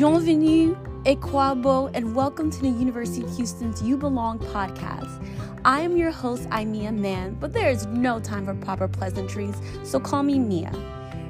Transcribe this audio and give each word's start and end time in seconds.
Bienvenue, 0.00 0.76
Akwaba, 1.04 1.90
and 1.92 2.14
welcome 2.14 2.50
to 2.50 2.62
the 2.62 2.70
University 2.70 3.22
of 3.22 3.36
Houston's 3.36 3.82
You 3.82 3.98
Belong 3.98 4.38
podcast. 4.38 5.22
I 5.62 5.80
am 5.82 5.94
your 5.94 6.10
host, 6.10 6.48
Imia 6.48 6.96
Mann, 6.96 7.34
but 7.34 7.52
there 7.52 7.68
is 7.68 7.84
no 7.84 8.18
time 8.18 8.46
for 8.46 8.54
proper 8.54 8.88
pleasantries, 8.88 9.54
so 9.82 10.00
call 10.00 10.22
me 10.22 10.38
Mia. 10.38 10.72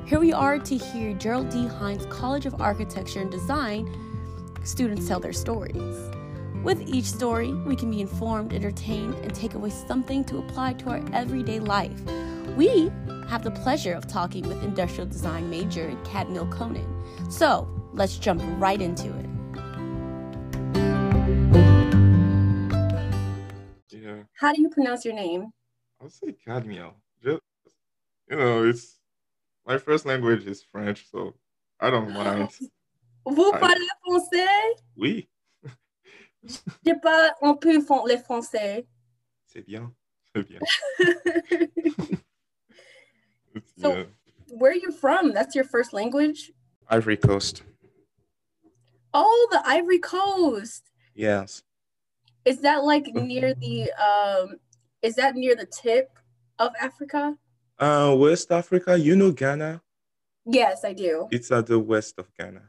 Here 0.06 0.20
we 0.20 0.32
are 0.32 0.56
to 0.56 0.78
hear 0.78 1.12
Gerald 1.14 1.50
D. 1.50 1.66
Hines 1.66 2.06
College 2.10 2.46
of 2.46 2.60
Architecture 2.60 3.18
and 3.18 3.28
Design 3.28 3.92
students 4.62 5.09
tell 5.09 5.18
their 5.18 5.32
stories. 5.32 5.98
With 6.62 6.80
each 6.88 7.06
story, 7.06 7.52
we 7.52 7.74
can 7.74 7.91
be 7.91 8.00
informed, 8.00 8.52
entertained, 8.52 9.14
and 9.14 9.34
take 9.34 9.55
away 9.55 9.70
something 9.70 10.23
to 10.27 10.38
apply 10.38 10.74
to 10.74 10.91
our 10.91 11.02
everyday 11.12 11.59
life. 11.59 12.00
We 12.56 12.92
have 13.28 13.42
the 13.42 13.50
pleasure 13.50 13.95
of 13.95 14.06
talking 14.06 14.46
with 14.46 14.62
industrial 14.62 15.09
design 15.09 15.50
major 15.50 15.91
Kadmiel 16.05 16.48
Konan. 16.52 16.87
So 17.32 17.68
let's 17.94 18.16
jump 18.18 18.42
right 18.58 18.80
into 18.80 19.08
it. 19.08 19.26
Yeah, 23.90 24.22
How 24.34 24.52
do 24.52 24.62
you 24.62 24.70
pronounce 24.70 25.04
your 25.04 25.14
name? 25.14 25.52
I'll 26.00 26.08
say 26.08 26.34
Kadmiel. 26.46 26.94
Just, 27.22 27.40
you 28.30 28.36
know, 28.36 28.64
it's 28.64 28.98
my 29.66 29.76
first 29.78 30.06
language 30.06 30.46
is 30.46 30.62
French, 30.62 31.06
so 31.10 31.34
I 31.80 31.90
don't 31.90 32.12
mind. 32.14 32.48
Vous 33.26 33.52
I- 33.52 33.58
parlez 33.60 33.88
français? 34.06 34.46
Oui, 34.96 35.28
Je 36.86 36.94
parle 37.02 37.30
un 37.42 37.54
peu 37.54 37.80
fran- 37.82 38.06
le 38.06 38.16
français. 38.16 38.86
c'est 39.46 39.62
bien, 39.66 39.92
c'est 40.34 40.46
bien. 40.48 40.60
So- 43.78 43.96
yeah. 43.96 44.04
Where 44.52 44.72
are 44.72 44.77
you 44.77 44.91
from? 44.91 45.32
That's 45.32 45.54
your 45.54 45.64
first 45.64 45.92
language? 45.92 46.50
Ivory 46.88 47.16
Coast. 47.16 47.62
Oh, 49.12 49.48
the 49.50 49.62
Ivory 49.66 49.98
Coast. 49.98 50.91
Yes. 51.14 51.62
Is 52.44 52.61
that 52.61 52.84
like 52.84 53.06
near 53.14 53.55
the 53.55 53.91
um 53.92 54.56
is 55.03 55.14
that 55.16 55.34
near 55.34 55.55
the 55.55 55.66
tip 55.66 56.19
of 56.58 56.72
Africa? 56.80 57.36
Uh, 57.78 58.14
West 58.19 58.50
Africa. 58.53 58.98
You 58.98 59.16
know 59.16 59.33
Ghana? 59.33 59.83
Yes, 60.47 60.84
I 60.84 60.92
do. 60.92 61.28
It's 61.31 61.50
at 61.50 61.66
the 61.66 61.78
west 61.78 62.19
of 62.19 62.27
Ghana. 62.38 62.62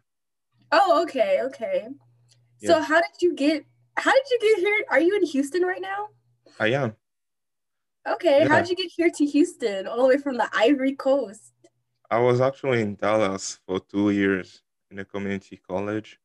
Oh, 0.72 1.02
okay, 1.03 1.42
okay. 1.44 1.88
So 2.64 2.80
how 2.81 3.02
did 3.02 3.22
you 3.22 3.34
get 3.36 3.66
how 3.97 4.12
did 4.12 4.23
you 4.31 4.39
get 4.39 4.59
here? 4.59 4.86
Are 4.89 5.00
you 5.00 5.16
in 5.16 5.25
Houston 5.25 5.64
right 5.64 5.81
now? 5.81 6.08
I 6.59 6.67
am. 6.67 6.95
Okay, 8.08 8.47
how 8.47 8.56
Yeah. 8.56 8.62
did 8.62 8.69
you 8.69 8.75
get 8.75 8.92
here 8.95 9.09
to 9.09 9.25
Houston 9.25 9.88
all 9.88 9.97
the 9.97 10.08
way 10.08 10.17
from 10.17 10.38
the 10.38 10.50
Ivory 10.53 10.95
Coast? 10.95 11.53
I 12.09 12.19
was 12.19 12.42
actually 12.42 12.81
in 12.81 12.95
Dallas 12.95 13.59
for 13.66 13.80
two 13.80 14.12
years 14.12 14.62
in 14.89 15.00
a 15.00 15.06
community 15.06 15.58
college, 15.67 16.19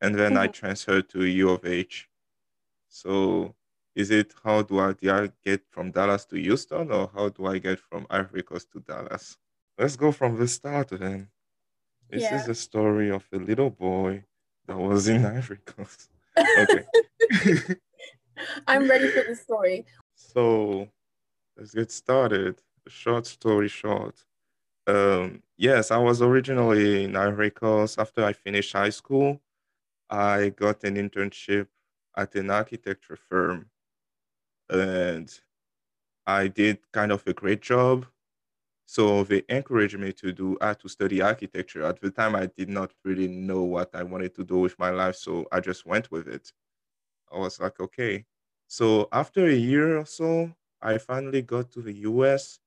and 0.00 0.14
then 0.14 0.36
I 0.36 0.48
Mhm. 0.48 0.52
transferred 0.52 1.08
to 1.10 1.24
U 1.24 1.50
of 1.50 1.64
H. 1.64 2.08
So, 2.88 3.54
is 3.94 4.10
it 4.10 4.34
how 4.44 4.62
do 4.62 4.78
I, 4.80 4.92
do 4.94 5.10
I 5.10 5.30
get 5.44 5.66
from 5.70 5.90
Dallas 5.92 6.24
to 6.26 6.36
Houston, 6.36 6.90
or 6.92 7.10
how 7.14 7.28
do 7.30 7.46
I 7.46 7.58
get 7.58 7.78
from 7.80 8.06
Ivory 8.10 8.42
Coast 8.42 8.70
to 8.72 8.80
Dallas? 8.80 9.36
Let's 9.78 9.96
go 9.96 10.12
from 10.12 10.36
the 10.38 10.48
start 10.48 10.88
then. 10.90 11.30
This 12.08 12.22
Yeah. 12.24 12.36
is 12.36 12.48
a 12.48 12.54
story 12.54 13.10
of 13.10 13.24
a 13.32 13.36
little 13.38 13.70
boy 13.70 14.24
that 14.66 14.76
was 14.76 15.08
in 15.08 15.24
Ivory 15.38 15.58
Coast. 15.64 16.10
Okay. 16.58 16.84
I'm 18.66 18.88
ready 18.88 19.08
for 19.08 19.22
the 19.28 19.34
story. 19.36 19.86
So 20.14 20.88
let's 21.56 21.74
get 21.74 21.90
started. 21.92 22.60
Short 22.88 23.26
story 23.26 23.68
short. 23.68 24.24
Um, 24.86 25.42
yes, 25.56 25.90
I 25.90 25.98
was 25.98 26.22
originally 26.22 27.04
in 27.04 27.16
Ivory 27.16 27.50
Coast. 27.50 27.98
After 27.98 28.24
I 28.24 28.32
finished 28.32 28.72
high 28.72 28.90
school, 28.90 29.40
I 30.10 30.50
got 30.50 30.84
an 30.84 30.96
internship 30.96 31.68
at 32.16 32.34
an 32.36 32.50
architecture 32.50 33.16
firm. 33.16 33.70
And 34.68 35.28
I 36.26 36.48
did 36.48 36.90
kind 36.92 37.12
of 37.12 37.26
a 37.26 37.34
great 37.34 37.62
job. 37.62 38.06
So 38.86 39.24
they 39.24 39.44
encouraged 39.48 39.98
me 39.98 40.12
to 40.14 40.32
do 40.32 40.58
uh, 40.60 40.74
to 40.76 40.88
study 40.88 41.22
architecture. 41.22 41.84
At 41.84 42.00
the 42.00 42.10
time, 42.10 42.36
I 42.36 42.46
did 42.46 42.68
not 42.70 42.92
really 43.04 43.28
know 43.28 43.62
what 43.64 43.94
I 43.94 44.02
wanted 44.04 44.34
to 44.36 44.44
do 44.44 44.58
with 44.60 44.78
my 44.78 44.90
life, 44.90 45.16
so 45.16 45.46
I 45.52 45.60
just 45.60 45.86
went 45.86 46.10
with 46.10 46.28
it. 46.28 46.52
I 47.32 47.38
was 47.38 47.60
like, 47.60 47.80
okay. 47.80 48.26
So 48.68 49.08
after 49.12 49.46
a 49.46 49.54
year 49.54 49.98
or 49.98 50.06
so, 50.06 50.54
I 50.82 50.98
finally 50.98 51.42
got 51.42 51.70
to 51.72 51.82
the 51.82 51.94
US 52.10 52.60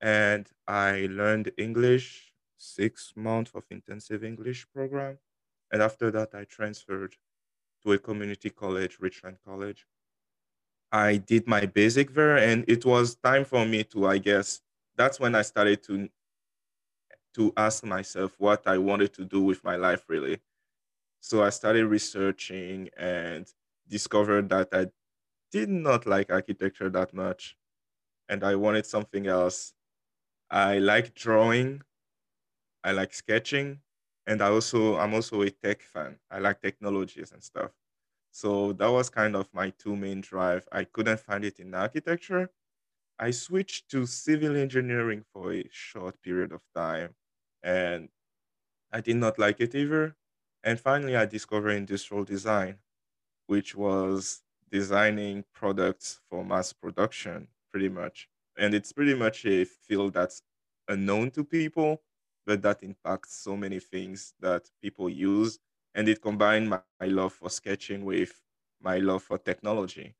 and 0.00 0.48
I 0.68 1.08
learned 1.10 1.52
English, 1.58 2.34
six 2.58 3.14
months 3.16 3.52
of 3.54 3.66
intensive 3.70 4.24
English 4.24 4.68
program. 4.72 5.18
And 5.72 5.82
after 5.82 6.10
that, 6.12 6.34
I 6.34 6.44
transferred 6.44 7.16
to 7.82 7.92
a 7.92 7.98
community 7.98 8.50
college, 8.50 8.98
Richland 9.00 9.38
College. 9.44 9.86
I 10.92 11.16
did 11.18 11.46
my 11.46 11.66
basic 11.66 12.12
there, 12.14 12.36
and 12.36 12.64
it 12.68 12.84
was 12.84 13.16
time 13.16 13.44
for 13.44 13.64
me 13.66 13.84
to, 13.84 14.06
I 14.06 14.18
guess, 14.18 14.60
that's 14.96 15.20
when 15.20 15.34
I 15.34 15.42
started 15.42 15.82
to 15.84 16.08
to 17.34 17.52
ask 17.56 17.84
myself 17.84 18.34
what 18.38 18.66
I 18.66 18.78
wanted 18.78 19.12
to 19.14 19.24
do 19.24 19.42
with 19.42 19.62
my 19.64 19.76
life 19.76 20.04
really. 20.08 20.40
So 21.20 21.44
I 21.44 21.50
started 21.50 21.86
researching 21.86 22.90
and 22.96 23.46
discovered 23.88 24.48
that 24.50 24.68
I 24.72 24.88
did 25.52 25.70
not 25.70 26.06
like 26.06 26.30
architecture 26.32 26.90
that 26.90 27.14
much 27.14 27.56
and 28.28 28.44
I 28.44 28.56
wanted 28.56 28.86
something 28.86 29.26
else. 29.26 29.74
I 30.50 30.78
like 30.78 31.14
drawing, 31.14 31.82
I 32.82 32.92
like 32.92 33.12
sketching, 33.12 33.82
and 34.26 34.42
I 34.42 34.48
also 34.48 34.96
I'm 34.98 35.14
also 35.14 35.42
a 35.42 35.50
tech 35.50 35.82
fan. 35.82 36.20
I 36.30 36.38
like 36.40 36.60
technologies 36.62 37.32
and 37.32 37.42
stuff. 37.42 37.72
So 38.32 38.72
that 38.74 38.88
was 38.88 39.10
kind 39.10 39.36
of 39.36 39.52
my 39.54 39.70
two 39.70 39.96
main 39.96 40.20
drive. 40.22 40.68
I 40.72 40.84
couldn't 40.84 41.20
find 41.20 41.44
it 41.44 41.60
in 41.60 41.74
architecture. 41.74 42.50
I 43.18 43.32
switched 43.32 43.90
to 43.92 44.06
civil 44.06 44.56
engineering 44.56 45.24
for 45.32 45.52
a 45.52 45.68
short 45.70 46.22
period 46.22 46.52
of 46.52 46.62
time 46.74 47.16
and 47.62 48.10
I 48.90 49.00
did 49.00 49.16
not 49.16 49.38
like 49.38 49.60
it 49.60 49.74
either. 49.74 50.16
And 50.62 50.80
finally 50.80 51.16
I 51.16 51.26
discovered 51.26 51.70
industrial 51.70 52.24
design 52.24 52.80
which 53.46 53.76
was 53.76 54.44
designing 54.70 55.44
products 55.54 56.22
for 56.30 56.44
mass 56.44 56.72
production, 56.72 57.50
pretty 57.72 57.90
much. 57.90 58.30
And 58.58 58.74
it's 58.74 58.92
pretty 58.92 59.14
much 59.14 59.46
a 59.46 59.66
field 59.66 60.14
that's 60.14 60.42
unknown 60.88 61.32
to 61.32 61.44
people, 61.44 62.04
but 62.46 62.62
that 62.62 62.82
impacts 62.82 63.34
so 63.34 63.56
many 63.56 63.80
things 63.80 64.34
that 64.40 64.70
people 64.82 65.10
use. 65.10 65.58
And 65.94 66.08
it 66.08 66.22
combined 66.22 66.70
my, 66.70 66.80
my 67.00 67.06
love 67.06 67.32
for 67.32 67.50
sketching 67.50 68.04
with 68.04 68.40
my 68.80 68.98
love 68.98 69.22
for 69.22 69.38
technology. 69.38 70.14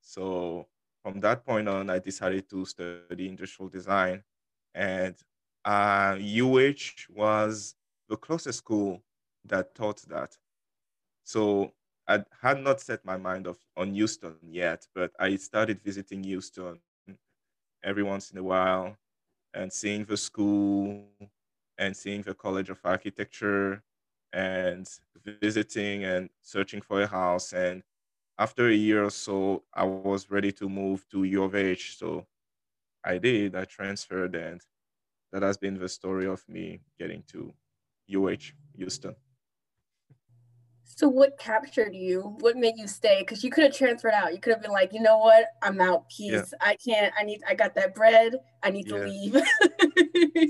So 0.00 0.66
from 1.02 1.20
that 1.20 1.44
point 1.44 1.68
on, 1.68 1.90
I 1.90 1.98
decided 1.98 2.48
to 2.50 2.64
study 2.66 3.28
industrial 3.28 3.68
design. 3.68 4.22
And 4.74 5.16
uh, 5.64 6.16
UH 6.20 7.10
was 7.10 7.74
the 8.08 8.16
closest 8.16 8.58
school 8.58 9.02
that 9.44 9.74
taught 9.74 10.02
that. 10.08 10.36
So 11.24 11.72
I 12.06 12.24
had 12.42 12.62
not 12.62 12.80
set 12.80 13.04
my 13.04 13.16
mind 13.16 13.46
of, 13.46 13.58
on 13.76 13.94
Houston 13.94 14.36
yet, 14.42 14.86
but 14.94 15.12
I 15.18 15.36
started 15.36 15.80
visiting 15.82 16.22
Houston 16.24 16.80
every 17.82 18.02
once 18.02 18.30
in 18.30 18.38
a 18.38 18.42
while 18.42 18.96
and 19.54 19.72
seeing 19.72 20.04
the 20.04 20.16
school 20.16 21.06
and 21.78 21.96
seeing 21.96 22.22
the 22.22 22.34
College 22.34 22.70
of 22.70 22.80
Architecture 22.84 23.82
and 24.32 24.88
visiting 25.24 26.04
and 26.04 26.30
searching 26.40 26.80
for 26.80 27.02
a 27.02 27.06
house. 27.06 27.52
And 27.52 27.82
after 28.38 28.68
a 28.68 28.74
year 28.74 29.04
or 29.04 29.10
so, 29.10 29.62
I 29.72 29.84
was 29.84 30.30
ready 30.30 30.52
to 30.52 30.68
move 30.68 31.06
to 31.10 31.24
U 31.24 31.44
of 31.44 31.54
H. 31.54 31.96
So 31.98 32.26
I 33.04 33.18
did, 33.18 33.54
I 33.54 33.64
transferred, 33.64 34.34
and 34.34 34.60
that 35.32 35.42
has 35.42 35.56
been 35.56 35.78
the 35.78 35.88
story 35.88 36.26
of 36.26 36.42
me 36.48 36.80
getting 36.98 37.22
to 37.28 37.52
UH, 38.08 38.52
Houston. 38.76 39.14
So 40.84 41.08
what 41.08 41.38
captured 41.38 41.94
you? 41.94 42.36
What 42.40 42.56
made 42.56 42.74
you 42.76 42.86
stay? 42.86 43.20
Because 43.20 43.42
you 43.42 43.50
could 43.50 43.64
have 43.64 43.76
transferred 43.76 44.12
out. 44.12 44.32
You 44.32 44.40
could 44.40 44.52
have 44.52 44.62
been 44.62 44.70
like, 44.70 44.92
you 44.92 45.00
know 45.00 45.18
what? 45.18 45.46
I'm 45.62 45.80
out. 45.80 46.08
Peace. 46.08 46.54
I 46.60 46.76
can't. 46.76 47.12
I 47.18 47.24
need. 47.24 47.40
I 47.48 47.54
got 47.54 47.74
that 47.74 47.94
bread. 47.94 48.36
I 48.62 48.70
need 48.70 48.88
to 48.88 48.96
leave. 48.96 49.36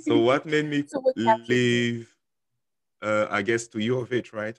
So 0.03 0.19
what 0.19 0.45
made 0.45 0.67
me 0.67 0.85
So 0.89 1.01
what 1.01 1.17
leave? 1.49 2.15
Uh, 3.01 3.27
I 3.31 3.43
guess 3.43 3.67
to 3.69 3.79
U 3.79 3.99
of 3.99 4.13
H, 4.13 4.33
right? 4.33 4.59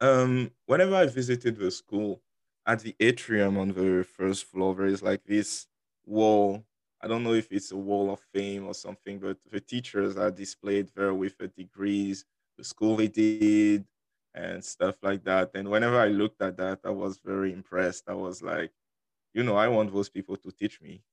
Um, 0.00 0.50
whenever 0.66 0.94
I 0.94 1.06
visited 1.06 1.56
the 1.56 1.70
school, 1.70 2.22
at 2.66 2.80
the 2.80 2.94
atrium 3.00 3.58
on 3.58 3.68
the 3.68 4.04
first 4.04 4.44
floor, 4.44 4.74
there 4.74 4.86
is 4.86 5.02
like 5.02 5.24
this 5.24 5.66
wall. 6.06 6.64
I 7.02 7.08
don't 7.08 7.22
know 7.22 7.34
if 7.34 7.50
it's 7.50 7.72
a 7.72 7.76
wall 7.76 8.12
of 8.12 8.20
fame 8.32 8.66
or 8.66 8.74
something, 8.74 9.18
but 9.18 9.38
the 9.50 9.60
teachers 9.60 10.16
are 10.16 10.30
displayed 10.30 10.88
there 10.94 11.14
with 11.14 11.36
the 11.38 11.48
degrees, 11.48 12.24
the 12.60 12.64
school 12.64 12.96
they 12.96 13.08
did, 13.08 13.84
and 14.34 14.62
stuff 14.62 14.96
like 15.02 15.24
that. 15.24 15.50
And 15.54 15.68
whenever 15.68 15.98
I 15.98 16.08
looked 16.08 16.40
at 16.42 16.56
that, 16.58 16.80
I 16.84 16.90
was 16.90 17.18
very 17.24 17.52
impressed. 17.52 18.04
I 18.06 18.14
was 18.14 18.42
like, 18.42 18.70
you 19.32 19.42
know, 19.42 19.56
I 19.56 19.68
want 19.68 19.92
those 19.92 20.08
people 20.08 20.36
to 20.36 20.52
teach 20.52 20.80
me. 20.80 21.02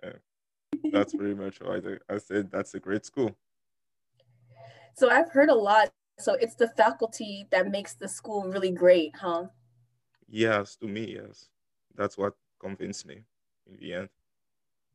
Uh, 0.00 0.10
that's 0.92 1.12
pretty 1.12 1.34
much 1.34 1.60
why 1.60 1.78
I, 1.78 2.14
I 2.14 2.18
said 2.18 2.52
that's 2.52 2.72
a 2.74 2.78
great 2.78 3.04
school. 3.04 3.36
So 4.94 5.10
I've 5.10 5.28
heard 5.28 5.48
a 5.48 5.54
lot. 5.54 5.90
So 6.20 6.34
it's 6.34 6.54
the 6.54 6.68
faculty 6.68 7.48
that 7.50 7.68
makes 7.68 7.94
the 7.94 8.06
school 8.06 8.44
really 8.44 8.70
great, 8.70 9.10
huh? 9.16 9.46
Yes, 10.28 10.76
to 10.76 10.86
me, 10.86 11.16
yes. 11.16 11.48
That's 11.96 12.16
what 12.16 12.34
convinced 12.60 13.06
me 13.06 13.24
in 13.66 13.76
the 13.80 13.92
end. 13.92 14.08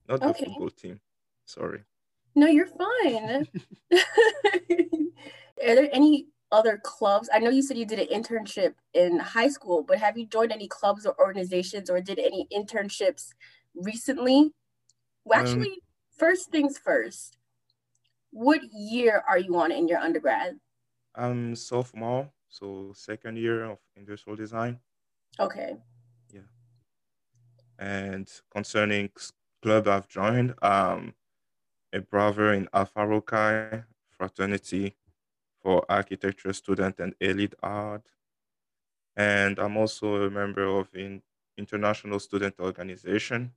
Not 0.07 0.21
the 0.21 0.27
okay. 0.27 0.45
football 0.45 0.69
team. 0.69 1.01
Sorry. 1.43 1.81
No, 2.33 2.47
you're 2.47 2.67
fine. 2.67 3.45
Are 5.65 5.75
there 5.75 5.89
any 5.91 6.27
other 6.51 6.79
clubs? 6.83 7.29
I 7.33 7.39
know 7.39 7.49
you 7.49 7.61
said 7.61 7.77
you 7.77 7.85
did 7.85 7.99
an 7.99 8.07
internship 8.07 8.75
in 8.93 9.19
high 9.19 9.49
school, 9.49 9.83
but 9.83 9.97
have 9.97 10.17
you 10.17 10.25
joined 10.25 10.51
any 10.51 10.67
clubs 10.67 11.05
or 11.05 11.19
organizations 11.19 11.89
or 11.89 11.99
did 11.99 12.19
any 12.19 12.47
internships 12.53 13.29
recently? 13.75 14.51
Well, 15.25 15.39
um, 15.39 15.45
actually, 15.45 15.71
um, 15.71 15.79
first 16.17 16.51
things 16.51 16.77
first. 16.77 17.37
What 18.31 18.61
year 18.71 19.23
are 19.27 19.37
you 19.37 19.55
on 19.57 19.71
in 19.71 19.87
your 19.87 19.99
undergrad? 19.99 20.59
I'm 21.15 21.55
sophomore, 21.55 22.31
so 22.49 22.93
second 22.95 23.37
year 23.37 23.65
of 23.65 23.77
industrial 23.95 24.35
design. 24.35 24.79
Okay. 25.39 25.77
Yeah. 26.33 26.41
And 27.77 28.29
concerning 28.51 29.11
club 29.61 29.87
I've 29.87 30.07
joined, 30.07 30.55
um, 30.61 31.13
a 31.93 32.01
brother 32.01 32.53
in 32.53 32.67
Alpha 32.73 33.05
Rho 33.05 33.21
Chi 33.21 33.83
fraternity 34.09 34.95
for 35.63 35.85
architecture 35.89 36.53
student 36.53 36.99
and 36.99 37.15
allied 37.21 37.55
art. 37.63 38.03
And 39.15 39.57
I'm 39.59 39.77
also 39.77 40.23
a 40.23 40.29
member 40.29 40.65
of 40.65 40.89
an 40.93 41.21
international 41.57 42.19
student 42.19 42.55
organization 42.59 43.53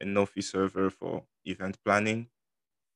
and 0.00 0.16
Nofi 0.16 0.42
server 0.42 0.88
for 0.88 1.24
event 1.44 1.78
planning. 1.84 2.28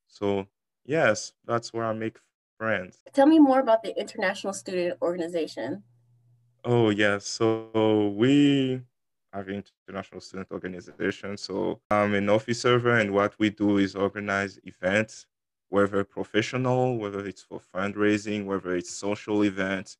So 0.07 0.47
yes, 0.85 1.33
that's 1.45 1.73
where 1.73 1.85
I 1.85 1.93
make 1.93 2.17
friends. 2.57 2.99
Tell 3.13 3.27
me 3.27 3.39
more 3.39 3.59
about 3.59 3.83
the 3.83 3.97
international 3.99 4.53
student 4.53 4.97
organization. 5.01 5.83
Oh 6.63 6.89
yes, 6.89 7.27
so 7.27 8.13
we 8.17 8.81
have 9.33 9.47
an 9.49 9.63
international 9.87 10.21
student 10.21 10.49
organization. 10.51 11.37
So 11.37 11.81
I'm 11.91 12.13
an 12.15 12.29
office 12.29 12.61
server, 12.61 12.97
and 12.97 13.11
what 13.11 13.35
we 13.37 13.49
do 13.49 13.77
is 13.77 13.95
organize 13.95 14.57
events, 14.63 15.27
whether 15.75 16.05
professional, 16.05 16.97
whether 16.97 17.27
it's 17.27 17.43
for 17.49 17.59
fundraising, 17.75 18.45
whether 18.45 18.71
it's 18.79 18.93
social 19.07 19.43
events, 19.43 19.97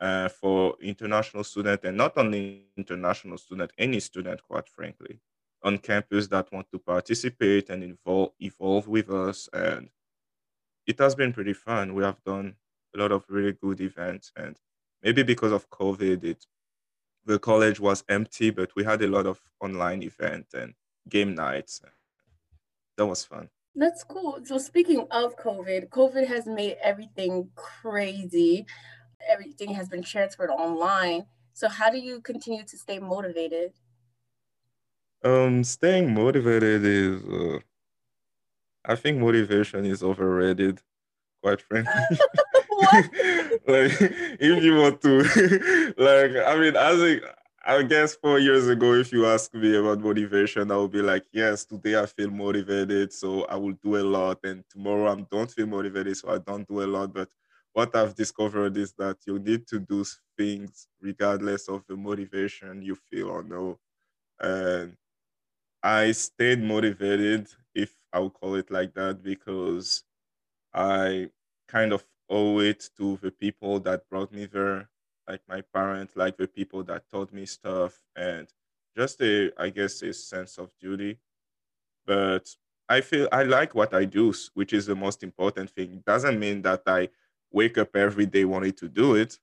uh, 0.00 0.28
for 0.28 0.74
international 0.82 1.44
student, 1.44 1.80
and 1.84 1.96
not 1.96 2.18
only 2.18 2.64
international 2.76 3.38
student, 3.38 3.70
any 3.78 4.00
student, 4.00 4.42
quite 4.42 4.68
frankly, 4.68 5.20
on 5.62 5.78
campus 5.78 6.26
that 6.26 6.52
want 6.52 6.66
to 6.72 6.78
participate 6.94 7.70
and 7.70 7.84
involve 7.84 8.32
evolve 8.40 8.88
with 8.88 9.08
us. 9.10 9.48
And 9.52 9.90
it 10.88 10.98
has 10.98 11.14
been 11.14 11.32
pretty 11.32 11.52
fun. 11.52 11.94
We 11.94 12.02
have 12.02 12.20
done 12.24 12.56
a 12.92 12.98
lot 12.98 13.12
of 13.12 13.24
really 13.28 13.52
good 13.52 13.80
events 13.80 14.32
and 14.34 14.56
maybe 15.04 15.22
because 15.22 15.52
of 15.52 15.70
COVID, 15.70 16.24
it 16.24 16.44
the 17.24 17.38
college 17.38 17.78
was 17.78 18.02
empty, 18.08 18.50
but 18.50 18.70
we 18.74 18.82
had 18.82 19.00
a 19.02 19.12
lot 19.16 19.26
of 19.26 19.38
online 19.60 20.02
events 20.02 20.52
and 20.54 20.74
game 21.08 21.32
nights. 21.36 21.80
That 22.96 23.06
was 23.06 23.24
fun. 23.24 23.48
That's 23.74 24.04
cool. 24.04 24.40
So 24.44 24.58
speaking 24.58 25.06
of 25.10 25.36
COVID, 25.36 25.88
COVID 25.88 26.26
has 26.26 26.46
made 26.46 26.76
everything 26.82 27.48
crazy. 27.54 28.66
Everything 29.28 29.72
has 29.74 29.88
been 29.88 30.02
transferred 30.02 30.50
online. 30.50 31.26
So 31.54 31.68
how 31.68 31.90
do 31.90 31.98
you 31.98 32.20
continue 32.20 32.64
to 32.64 32.78
stay 32.78 32.98
motivated? 32.98 33.72
Um, 35.24 35.64
staying 35.64 36.12
motivated 36.12 36.84
is, 36.84 37.22
uh, 37.24 37.58
I 38.84 38.96
think 38.96 39.18
motivation 39.18 39.86
is 39.86 40.02
overrated, 40.02 40.80
quite 41.42 41.62
frankly. 41.62 41.92
like 43.66 43.92
if 44.40 44.62
you 44.64 44.76
want 44.76 45.00
to 45.00 45.18
like 45.96 46.32
i 46.46 46.56
mean 46.58 46.74
as 46.76 47.00
a 47.00 47.20
i 47.64 47.82
guess 47.82 48.14
four 48.16 48.38
years 48.38 48.68
ago 48.68 48.92
if 48.94 49.12
you 49.12 49.26
ask 49.26 49.52
me 49.54 49.74
about 49.76 50.00
motivation 50.00 50.70
i 50.70 50.76
would 50.76 50.90
be 50.90 51.02
like 51.02 51.24
yes 51.32 51.64
today 51.64 52.00
i 52.00 52.06
feel 52.06 52.30
motivated 52.30 53.12
so 53.12 53.44
i 53.46 53.56
will 53.56 53.72
do 53.82 53.96
a 53.96 54.02
lot 54.02 54.38
and 54.44 54.64
tomorrow 54.68 55.12
i 55.12 55.20
don't 55.30 55.50
feel 55.50 55.66
motivated 55.66 56.16
so 56.16 56.28
i 56.30 56.38
don't 56.38 56.66
do 56.68 56.82
a 56.82 56.86
lot. 56.86 57.12
But 57.12 57.30
what 57.72 57.94
i've 57.96 58.14
discovered 58.14 58.76
is 58.76 58.92
that 58.94 59.18
you 59.26 59.38
need 59.38 59.66
to 59.68 59.78
do 59.80 60.04
things 60.36 60.88
regardless 61.00 61.68
of 61.68 61.84
the 61.86 61.96
motivation 61.96 62.82
you 62.82 62.94
feel 62.94 63.28
or 63.30 63.42
no. 63.42 63.78
And 64.40 64.96
i 65.82 66.12
stayed 66.12 66.60
motivated 66.62 67.48
if 67.74 67.96
i 68.12 68.18
would 68.18 68.32
call 68.34 68.54
it 68.54 68.70
like 68.70 68.94
that 68.94 69.22
because 69.22 70.04
i 70.74 71.30
kind 71.68 71.92
of 71.94 72.06
owe 72.30 72.60
it 72.60 72.90
to 72.96 73.18
the 73.18 73.32
people 73.32 73.80
that 73.80 74.08
brought 74.10 74.32
me 74.32 74.46
there, 74.46 74.90
like 75.28 75.40
my 75.48 75.62
parents, 75.74 76.16
like 76.16 76.36
the 76.36 76.48
people 76.48 76.82
that 76.84 77.08
taught 77.10 77.32
me 77.32 77.46
stuff, 77.46 78.02
and 78.16 78.48
just 78.96 79.20
a, 79.22 79.50
I 79.58 79.70
guess, 79.70 80.02
a 80.02 80.12
sense 80.12 80.58
of 80.58 80.70
duty. 80.80 81.18
But 82.06 82.48
I 82.88 83.00
feel 83.00 83.28
I 83.32 83.44
like 83.44 83.74
what 83.74 83.94
I 83.94 84.04
do, 84.04 84.34
which 84.54 84.72
is 84.72 84.86
the 84.86 84.96
most 84.96 85.22
important 85.22 85.70
thing. 85.70 86.02
Doesn't 86.06 86.38
mean 86.38 86.62
that 86.62 86.82
I 86.86 87.08
wake 87.52 87.78
up 87.78 87.94
every 87.96 88.26
day 88.26 88.44
wanting 88.44 88.72
to 88.74 88.88
do 88.88 89.14
it. 89.14 89.38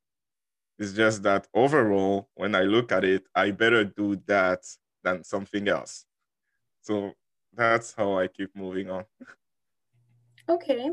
It's 0.78 0.94
just 0.94 1.24
that 1.24 1.48
overall, 1.54 2.30
when 2.36 2.56
I 2.56 2.62
look 2.64 2.92
at 2.92 3.04
it, 3.04 3.28
I 3.36 3.52
better 3.52 3.84
do 3.84 4.16
that 4.28 4.66
than 5.04 5.24
something 5.24 5.68
else. 5.68 6.06
So 6.82 7.14
that's 7.54 7.94
how 7.94 8.18
I 8.18 8.28
keep 8.28 8.56
moving 8.56 8.90
on. 8.90 9.06
Okay. 10.48 10.92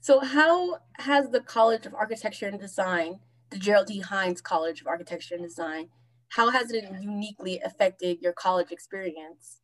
So, 0.00 0.20
how 0.20 0.80
has 0.98 1.30
the 1.30 1.40
College 1.40 1.86
of 1.86 1.94
Architecture 1.94 2.46
and 2.46 2.60
Design, 2.60 3.20
the 3.50 3.58
Gerald 3.58 3.86
D. 3.88 4.00
Hines 4.00 4.40
College 4.40 4.80
of 4.80 4.86
Architecture 4.86 5.34
and 5.34 5.44
Design, 5.44 5.90
how 6.30 6.50
has 6.50 6.70
it 6.72 6.84
uniquely 7.00 7.60
affected 7.60 8.20
your 8.20 8.32
college 8.32 8.70
experience? 8.72 9.60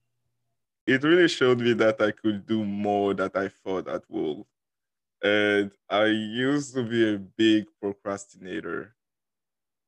It 0.87 1.05
really 1.05 1.29
showed 1.29 1.61
me 1.61 1.73
that 1.75 2.00
I 2.00 2.11
could 2.11 2.47
do 2.47 2.65
more 2.65 3.15
than 3.15 3.31
I 3.35 3.49
thought 3.49 3.88
I 3.88 4.00
would. 4.09 4.44
And 5.23 5.73
I 5.91 6.06
used 6.06 6.75
to 6.75 6.85
be 6.85 7.15
a 7.15 7.19
big 7.19 7.67
procrastinator. 7.81 8.97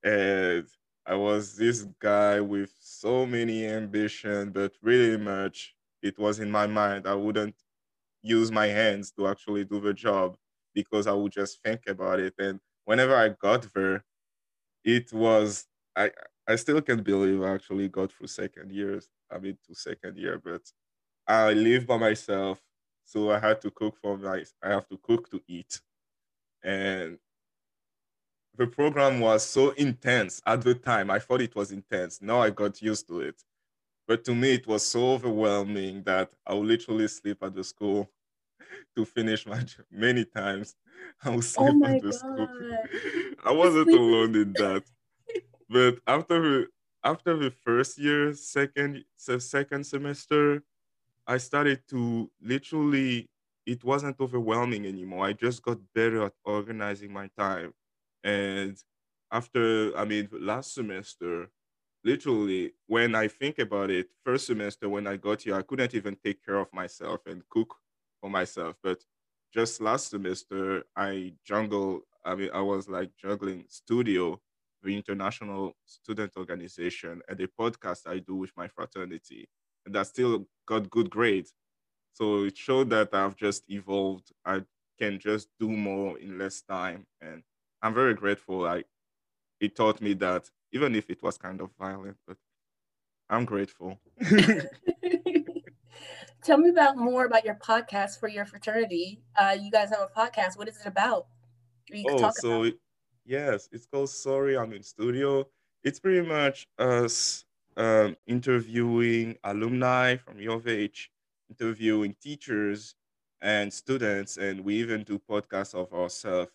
And 0.05 0.69
I 1.07 1.15
was 1.17 1.57
this 1.57 1.85
guy 2.01 2.41
with 2.41 2.73
so 2.81 3.27
many 3.27 3.67
ambition, 3.67 4.53
but 4.53 4.77
really 4.83 5.19
much 5.19 5.77
it 6.03 6.19
was 6.19 6.41
in 6.41 6.51
my 6.51 6.67
mind. 6.67 7.07
I 7.07 7.15
wouldn't 7.15 7.57
use 8.23 8.53
my 8.53 8.67
hands 8.69 9.13
to 9.13 9.29
actually 9.29 9.65
do 9.65 9.81
the 9.81 9.95
job 9.95 10.39
because 10.75 11.07
I 11.07 11.13
would 11.13 11.33
just 11.33 11.63
think 11.63 11.87
about 11.89 12.21
it. 12.21 12.35
And 12.39 12.61
whenever 12.85 13.17
I 13.17 13.31
got 13.31 13.73
there, 13.75 14.05
it 14.85 15.13
was 15.13 15.67
I 15.97 16.13
I 16.49 16.57
still 16.57 16.81
can't 16.83 17.05
believe 17.05 17.43
I 17.43 17.55
actually 17.55 17.89
got 17.89 18.13
through 18.13 18.29
second 18.29 18.73
years. 18.73 19.09
I 19.31 19.39
mean 19.39 19.59
to 19.67 19.75
second 19.75 20.17
year, 20.19 20.41
but 20.45 20.63
I 21.27 21.53
live 21.53 21.87
by 21.87 21.99
myself, 21.99 22.61
so 23.05 23.31
I 23.33 23.39
had 23.41 23.61
to 23.63 23.71
cook 23.71 23.97
for 24.03 24.19
my 24.19 24.45
I 24.63 24.71
have 24.71 24.89
to 24.89 24.99
cook 24.99 25.31
to 25.31 25.43
eat. 25.49 25.81
And 26.65 27.19
the 28.57 28.67
program 28.67 29.21
was 29.21 29.45
so 29.45 29.71
intense 29.71 30.41
at 30.47 30.63
the 30.63 30.75
time. 30.75 31.11
I 31.11 31.19
thought 31.19 31.41
it 31.41 31.55
was 31.55 31.73
intense. 31.73 32.21
Now 32.21 32.41
I 32.41 32.51
got 32.51 32.83
used 32.83 33.07
to 33.09 33.21
it. 33.21 33.43
But 34.09 34.25
to 34.27 34.35
me, 34.35 34.55
it 34.55 34.67
was 34.67 34.87
so 34.87 35.13
overwhelming 35.15 36.03
that 36.05 36.33
I 36.47 36.55
would 36.55 36.69
literally 36.69 37.09
sleep 37.09 37.43
at 37.43 37.55
the 37.55 37.65
school 37.65 38.11
to 38.97 39.05
finish 39.05 39.47
my 39.47 39.59
job 39.71 39.87
many 39.91 40.25
times. 40.25 40.77
I 41.23 41.31
was 41.31 41.49
sleep 41.53 41.77
oh 41.83 41.95
the 42.01 42.13
school. 42.13 42.49
I 43.45 43.53
wasn't 43.53 43.93
alone 43.93 44.35
in 44.37 44.55
that. 44.57 44.85
But 45.69 46.01
after 46.07 46.41
the 46.41 46.69
after 47.05 47.37
the 47.37 47.51
first 47.51 47.99
year, 47.99 48.35
second 48.35 49.05
second 49.17 49.85
semester, 49.87 50.65
I 51.27 51.39
started 51.39 51.83
to 51.91 52.31
literally 52.41 53.31
it 53.67 53.85
wasn't 53.85 54.21
overwhelming 54.21 54.87
anymore. 54.87 55.27
I 55.27 55.33
just 55.35 55.63
got 55.63 55.79
better 55.95 56.25
at 56.25 56.35
organizing 56.45 57.13
my 57.13 57.29
time. 57.39 57.75
And 58.25 58.77
after 59.31 59.97
I 59.97 60.05
mean 60.05 60.29
last 60.33 60.75
semester, 60.75 61.51
literally 62.05 62.75
when 62.87 63.15
I 63.15 63.29
think 63.29 63.59
about 63.59 63.91
it, 63.91 64.11
first 64.25 64.47
semester 64.47 64.89
when 64.89 65.07
I 65.07 65.17
got 65.17 65.43
here, 65.43 65.55
I 65.57 65.63
couldn't 65.63 65.95
even 65.95 66.17
take 66.17 66.45
care 66.45 66.57
of 66.59 66.73
myself 66.73 67.27
and 67.27 67.49
cook 67.49 67.77
for 68.23 68.31
myself. 68.31 68.77
But 68.85 69.05
just 69.55 69.83
last 69.83 70.11
semester, 70.11 70.85
I 70.97 71.35
jungle. 71.45 72.03
I 72.25 72.37
mean, 72.37 72.51
I 72.55 72.63
was 72.63 72.89
like 72.89 73.13
juggling 73.17 73.67
studio, 73.69 74.41
the 74.83 74.97
international 74.97 75.75
student 75.87 76.33
organization, 76.39 77.23
and 77.29 77.41
a 77.41 77.49
podcast 77.49 78.09
I 78.09 78.21
do 78.21 78.37
with 78.37 78.53
my 78.57 78.69
fraternity, 78.69 79.49
and 79.87 79.95
that 79.97 80.09
still 80.09 80.47
got 80.67 80.91
good 80.91 81.11
grades. 81.11 81.55
So 82.13 82.45
it 82.45 82.57
showed 82.57 82.91
that 82.91 83.15
I've 83.15 83.37
just 83.37 83.71
evolved. 83.71 84.33
I 84.45 84.65
can 84.99 85.19
just 85.19 85.49
do 85.61 85.69
more 85.71 86.19
in 86.19 86.39
less 86.39 86.63
time, 86.63 87.07
and 87.21 87.43
I'm 87.83 87.95
very 87.95 88.15
grateful. 88.15 88.59
Like 88.61 88.87
it 89.61 89.77
taught 89.77 90.01
me 90.03 90.15
that 90.15 90.51
even 90.73 90.95
if 90.97 91.11
it 91.11 91.23
was 91.23 91.39
kind 91.39 91.61
of 91.61 91.71
violent, 91.79 92.19
but 92.27 92.39
I'm 93.31 93.45
grateful. 93.45 94.01
Tell 96.45 96.59
me 96.59 96.71
about 96.71 96.97
more 96.97 97.25
about 97.25 97.45
your 97.45 97.55
podcast 97.55 98.19
for 98.19 98.29
your 98.29 98.45
fraternity. 98.45 99.21
Uh, 99.37 99.57
you 99.61 99.71
guys 99.71 99.91
have 99.91 100.01
a 100.01 100.21
podcast. 100.21 100.59
What 100.59 100.69
is 100.69 100.81
it 100.81 100.87
about? 100.87 101.27
Oh, 102.09 102.31
so 102.31 102.65
it, 102.65 102.79
yes, 103.25 103.69
it's 103.71 103.87
called 103.87 104.11
Sorry, 104.11 104.57
I'm 104.57 104.73
in 104.73 104.83
studio. 104.83 105.47
It's 105.85 106.01
pretty 106.01 106.27
much 106.27 106.67
us 106.79 107.45
um, 107.77 108.17
interviewing 108.27 109.37
alumni 109.45 110.17
from 110.17 110.41
U 110.41 110.53
of 110.53 110.67
H, 110.67 111.11
interviewing 111.51 112.17
teachers 112.21 112.95
and 113.41 113.73
students, 113.73 114.37
and 114.37 114.65
we 114.65 114.77
even 114.77 115.05
do 115.05 115.19
podcasts 115.19 115.75
of 115.75 115.93
ourselves, 115.93 116.51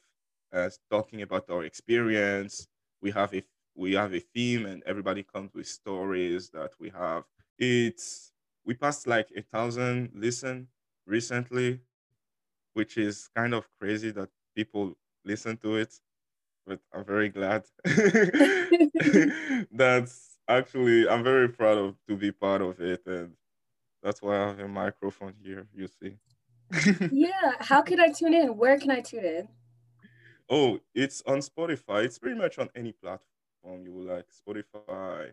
as 0.52 0.80
talking 0.90 1.22
about 1.22 1.50
our 1.50 1.64
experience. 1.64 2.68
We 3.02 3.12
have 3.12 3.34
a 3.34 3.44
we 3.76 3.94
have 3.94 4.14
a 4.14 4.20
theme, 4.20 4.66
and 4.66 4.84
everybody 4.86 5.24
comes 5.24 5.54
with 5.54 5.68
stories 5.68 6.50
that 6.50 6.72
we 6.80 6.90
have. 6.90 7.24
It's 7.60 8.32
we 8.68 8.74
passed 8.74 9.08
like 9.08 9.30
a 9.36 9.42
thousand 9.42 10.12
listen 10.14 10.68
recently, 11.08 11.80
which 12.74 12.98
is 12.98 13.30
kind 13.34 13.54
of 13.54 13.66
crazy 13.80 14.12
that 14.12 14.30
people 14.56 14.94
listen 15.24 15.58
to 15.58 15.78
it. 15.78 15.96
But 16.68 16.82
I'm 16.94 17.06
very 17.06 17.30
glad. 17.30 17.64
That's 19.72 20.38
actually 20.50 21.08
I'm 21.08 21.24
very 21.24 21.48
proud 21.48 21.78
of 21.78 21.96
to 22.10 22.18
be 22.18 22.34
part 22.34 22.62
of 22.62 22.80
it, 22.82 23.04
and 23.06 23.32
that's 24.04 24.22
why 24.22 24.36
I 24.36 24.48
have 24.50 24.60
a 24.60 24.68
microphone 24.68 25.34
here. 25.42 25.66
You 25.74 25.88
see. 25.88 26.18
yeah. 27.12 27.54
How 27.60 27.82
can 27.82 28.02
I 28.02 28.10
tune 28.10 28.34
in? 28.34 28.58
Where 28.58 28.78
can 28.78 28.92
I 28.92 29.00
tune 29.00 29.24
in? 29.24 29.48
Oh, 30.50 30.80
it's 30.94 31.22
on 31.26 31.40
Spotify. 31.40 32.04
It's 32.04 32.20
pretty 32.20 32.38
much 32.38 32.60
on 32.60 32.70
any 32.76 32.92
platform 32.92 33.86
you 33.86 34.02
like. 34.02 34.26
Spotify, 34.30 35.32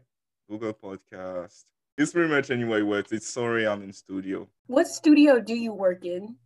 Google 0.49 0.73
Podcast. 0.73 1.65
It's 1.97 2.13
pretty 2.13 2.29
much 2.29 2.51
anywhere 2.51 2.85
where 2.85 3.01
it's, 3.01 3.13
it's 3.13 3.29
sorry 3.29 3.67
I'm 3.67 3.83
in 3.83 3.93
studio. 3.93 4.49
What 4.67 4.89
studio 4.89 5.41
do 5.41 5.55
you 5.55 5.73
work 5.73 6.05
in? 6.05 6.37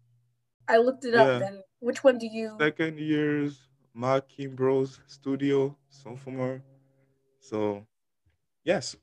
I 0.69 0.77
looked 0.77 1.05
it 1.05 1.15
up. 1.15 1.41
Then 1.41 1.63
which 1.81 2.05
one 2.05 2.19
do 2.19 2.27
you? 2.27 2.57
Second 2.59 2.99
years 2.99 3.69
Mark 3.95 4.29
Kimbrough's 4.29 5.01
studio, 5.09 5.77
sophomore. 5.89 6.63
So, 7.41 7.85
yes, 8.65 8.95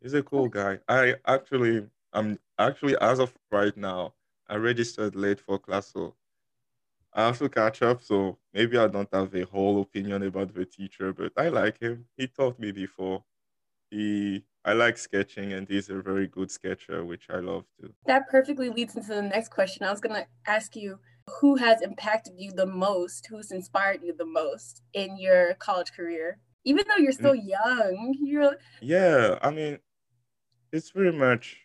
he's 0.00 0.14
a 0.14 0.22
cool 0.22 0.48
guy. 0.48 0.78
I 0.86 1.16
actually, 1.26 1.86
I'm 2.12 2.38
actually 2.58 2.96
as 3.00 3.18
of 3.18 3.34
right 3.50 3.76
now, 3.76 4.14
I 4.48 4.54
registered 4.56 5.16
late 5.16 5.40
for 5.40 5.58
class, 5.58 5.88
so 5.92 6.14
I 7.12 7.22
have 7.26 7.38
to 7.38 7.48
catch 7.48 7.82
up. 7.82 8.02
So 8.02 8.38
maybe 8.52 8.78
I 8.78 8.86
don't 8.86 9.12
have 9.12 9.34
a 9.34 9.46
whole 9.46 9.80
opinion 9.80 10.22
about 10.22 10.54
the 10.54 10.64
teacher, 10.64 11.12
but 11.12 11.32
I 11.36 11.48
like 11.48 11.80
him. 11.80 12.06
He 12.16 12.28
taught 12.28 12.60
me 12.60 12.70
before. 12.70 13.24
He 13.90 14.44
I 14.64 14.72
like 14.72 14.96
sketching, 14.96 15.52
and 15.52 15.68
he's 15.68 15.90
a 15.90 16.00
very 16.00 16.26
good 16.26 16.50
sketcher, 16.50 17.04
which 17.04 17.26
I 17.28 17.38
love 17.40 17.64
too. 17.78 17.92
That 18.06 18.28
perfectly 18.30 18.70
leads 18.70 18.96
into 18.96 19.08
the 19.08 19.22
next 19.22 19.50
question. 19.50 19.84
I 19.84 19.90
was 19.90 20.00
gonna 20.00 20.26
ask 20.46 20.74
you 20.74 20.98
who 21.40 21.56
has 21.56 21.82
impacted 21.82 22.34
you 22.38 22.50
the 22.52 22.66
most, 22.66 23.26
who's 23.28 23.50
inspired 23.50 24.02
you 24.02 24.14
the 24.16 24.26
most 24.26 24.82
in 24.94 25.18
your 25.18 25.54
college 25.54 25.92
career, 25.92 26.38
even 26.64 26.84
though 26.88 26.96
you're 26.96 27.12
mm. 27.12 27.16
still 27.16 27.34
young. 27.34 28.14
You're 28.20 28.56
yeah. 28.80 29.38
I 29.42 29.50
mean, 29.50 29.78
it's 30.72 30.90
pretty 30.90 31.16
much 31.16 31.58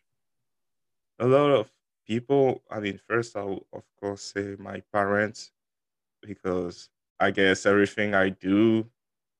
a 1.19 1.27
lot 1.27 1.51
of 1.51 1.71
people. 2.05 2.63
I 2.69 2.79
mean, 2.79 2.99
first 3.07 3.35
I'll 3.37 3.65
of 3.73 3.83
course 3.99 4.21
say 4.21 4.55
my 4.59 4.81
parents 4.91 5.51
because 6.21 6.89
I 7.19 7.31
guess 7.31 7.65
everything 7.65 8.13
I 8.13 8.29
do 8.29 8.85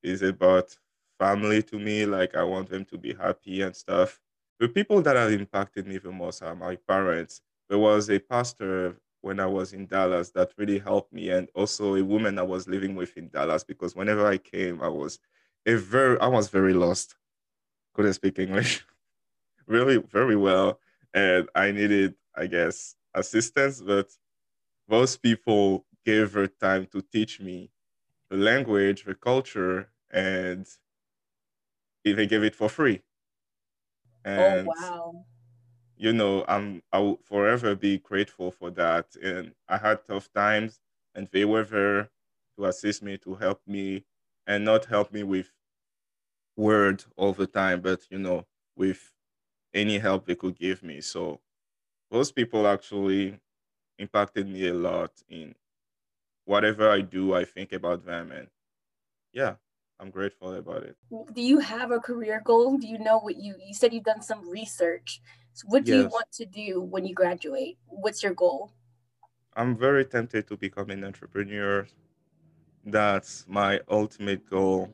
is 0.04 0.22
about 0.22 0.78
family 1.20 1.64
to 1.64 1.80
me. 1.80 2.06
Like 2.06 2.36
I 2.36 2.44
want 2.44 2.70
them 2.70 2.86
to 2.86 2.98
be 2.98 3.14
happy 3.14 3.62
and 3.62 3.76
stuff. 3.76 4.20
The 4.60 4.70
people 4.70 5.02
that 5.04 5.16
have 5.16 5.32
impacted 5.32 5.88
me 5.88 5.98
the 6.00 6.12
most 6.12 6.42
are 6.44 6.56
my 6.56 6.76
parents. 6.78 7.42
There 7.70 7.80
was 7.80 8.10
a 8.10 8.20
pastor 8.20 8.98
when 9.22 9.40
I 9.40 9.46
was 9.46 9.74
in 9.74 9.88
Dallas 9.88 10.32
that 10.32 10.54
really 10.58 10.80
helped 10.80 11.14
me, 11.14 11.30
and 11.30 11.50
also 11.54 11.96
a 11.96 12.04
woman 12.04 12.40
I 12.40 12.44
was 12.44 12.68
living 12.68 12.96
with 12.96 13.18
in 13.18 13.30
Dallas 13.30 13.64
because 13.64 13.96
whenever 13.96 14.26
I 14.28 14.38
came, 14.38 14.82
I 14.82 14.88
was 14.90 15.20
a 15.66 15.76
very 15.76 16.20
I 16.20 16.28
was 16.28 16.50
very 16.50 16.74
lost. 16.74 17.18
Couldn't 17.94 18.14
speak 18.14 18.40
English 18.40 18.86
really 19.68 19.98
very 19.98 20.36
well, 20.36 20.80
and 21.14 21.50
I 21.56 21.72
needed, 21.72 22.16
I 22.36 22.48
guess, 22.48 22.96
assistance. 23.14 23.82
But 23.82 24.12
those 24.88 25.18
people 25.18 25.86
gave 26.06 26.34
her 26.34 26.48
time 26.48 26.88
to 26.88 27.02
teach 27.02 27.40
me 27.40 27.72
the 28.30 28.38
language, 28.38 29.06
the 29.06 29.16
culture, 29.16 29.92
and 30.12 30.68
they 32.14 32.28
gave 32.28 32.44
it 32.44 32.56
for 32.56 32.70
free. 32.70 33.04
Oh, 34.36 34.56
and 34.56 34.66
oh 34.66 34.82
wow! 34.82 35.26
You 35.96 36.14
know, 36.14 36.46
I'm 36.48 36.82
I 36.92 36.98
will 37.00 37.18
forever 37.18 37.76
be 37.76 38.00
grateful 38.00 38.50
for 38.52 38.72
that. 38.72 39.16
And 39.18 39.56
I 39.68 39.78
had 39.78 40.04
tough 40.06 40.32
times, 40.32 40.82
and 41.14 41.28
they 41.28 41.46
were 41.46 41.64
there 41.64 42.10
to 42.58 42.66
assist 42.66 43.04
me, 43.04 43.18
to 43.20 43.36
help 43.36 43.62
me, 43.68 44.06
and 44.48 44.66
not 44.66 44.86
help 44.86 45.12
me 45.12 45.22
with 45.24 45.52
word 46.56 47.04
all 47.16 47.34
the 47.34 47.48
time, 47.48 47.82
but 47.82 48.08
you 48.10 48.20
know, 48.20 48.46
with 48.76 49.14
any 49.74 50.00
help 50.00 50.26
they 50.26 50.36
could 50.36 50.58
give 50.58 50.84
me. 50.84 51.02
So 51.02 51.42
those 52.12 52.32
people 52.32 52.68
actually 52.68 53.40
impacted 54.00 54.48
me 54.48 54.68
a 54.68 54.74
lot 54.74 55.24
in 55.30 55.56
whatever 56.46 56.90
I 56.90 57.02
do, 57.02 57.34
I 57.36 57.46
think 57.46 57.74
about 57.74 58.06
them 58.06 58.32
and 58.32 58.50
yeah, 59.34 59.58
I'm 60.00 60.12
grateful 60.12 60.54
about 60.54 60.84
it. 60.84 60.96
Do 61.34 61.42
you 61.42 61.60
have 61.60 61.92
a 61.92 62.00
career 62.00 62.42
goal? 62.46 62.78
Do 62.78 62.88
you 62.88 62.98
know 63.00 63.20
what 63.20 63.36
you 63.36 63.56
you 63.66 63.74
said 63.74 63.94
you've 63.94 64.06
done 64.06 64.22
some 64.22 64.48
research. 64.50 65.22
So 65.54 65.68
what 65.68 65.84
do 65.84 65.92
yes. 65.92 66.04
you 66.04 66.08
want 66.08 66.32
to 66.34 66.46
do 66.46 66.82
when 66.82 67.06
you 67.06 67.14
graduate? 67.14 67.78
What's 67.88 68.24
your 68.24 68.34
goal? 68.34 68.72
I'm 69.56 69.76
very 69.76 70.06
tempted 70.06 70.48
to 70.48 70.56
become 70.56 70.90
an 70.90 71.04
entrepreneur. 71.04 71.86
That's 72.86 73.46
my 73.48 73.82
ultimate 73.90 74.50
goal. 74.50 74.90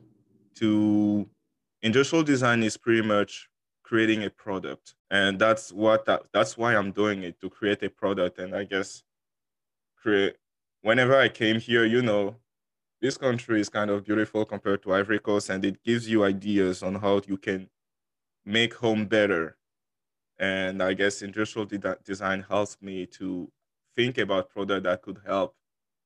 To 0.56 1.28
industrial 1.82 2.24
design 2.24 2.64
is 2.64 2.76
pretty 2.76 3.02
much 3.02 3.48
creating 3.84 4.24
a 4.24 4.30
product, 4.30 4.96
and 5.10 5.38
that's 5.38 5.70
what 5.70 6.04
that, 6.06 6.22
that's 6.32 6.56
why 6.56 6.74
I'm 6.74 6.90
doing 6.90 7.22
it 7.22 7.38
to 7.42 7.50
create 7.50 7.82
a 7.84 7.90
product. 7.90 8.40
And 8.40 8.56
I 8.56 8.64
guess 8.64 9.04
create. 9.96 10.36
Whenever 10.80 11.16
I 11.16 11.28
came 11.28 11.60
here, 11.60 11.84
you 11.84 12.02
know, 12.02 12.36
this 13.06 13.16
country 13.16 13.60
is 13.60 13.68
kind 13.68 13.88
of 13.88 14.04
beautiful 14.04 14.44
compared 14.44 14.82
to 14.82 14.92
Ivory 14.92 15.20
Coast, 15.20 15.48
and 15.48 15.64
it 15.64 15.80
gives 15.84 16.08
you 16.08 16.24
ideas 16.24 16.82
on 16.82 16.96
how 16.96 17.20
you 17.28 17.36
can 17.36 17.70
make 18.44 18.74
home 18.74 19.06
better. 19.06 19.58
And 20.38 20.82
I 20.82 20.94
guess 20.94 21.22
industrial 21.22 21.66
de- 21.66 21.98
design 22.04 22.42
helps 22.42 22.82
me 22.82 23.06
to 23.18 23.52
think 23.96 24.18
about 24.18 24.50
product 24.50 24.84
that 24.84 25.02
could 25.02 25.20
help 25.24 25.54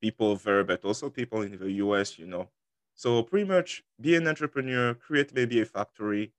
people 0.02 0.37
there, 0.37 0.62
but 0.62 0.85
also 0.85 1.09
people 1.09 1.40
in 1.42 1.59
the 1.59 1.73
US, 1.85 2.19
you 2.19 2.26
know. 2.26 2.50
So 2.95 3.23
pretty 3.23 3.49
much 3.49 3.83
be 3.99 4.14
an 4.16 4.28
entrepreneur, 4.28 4.92
create 4.95 5.35
maybe 5.35 5.61
a 5.62 5.64
factory 5.64 6.33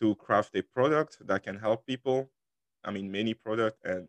to 0.00 0.14
craft 0.16 0.54
a 0.54 0.62
product 0.62 1.26
that 1.26 1.44
can 1.44 1.58
help 1.58 1.86
people. 1.86 2.30
I 2.84 2.90
mean, 2.90 3.10
many 3.10 3.34
product, 3.34 3.84
and 3.84 4.08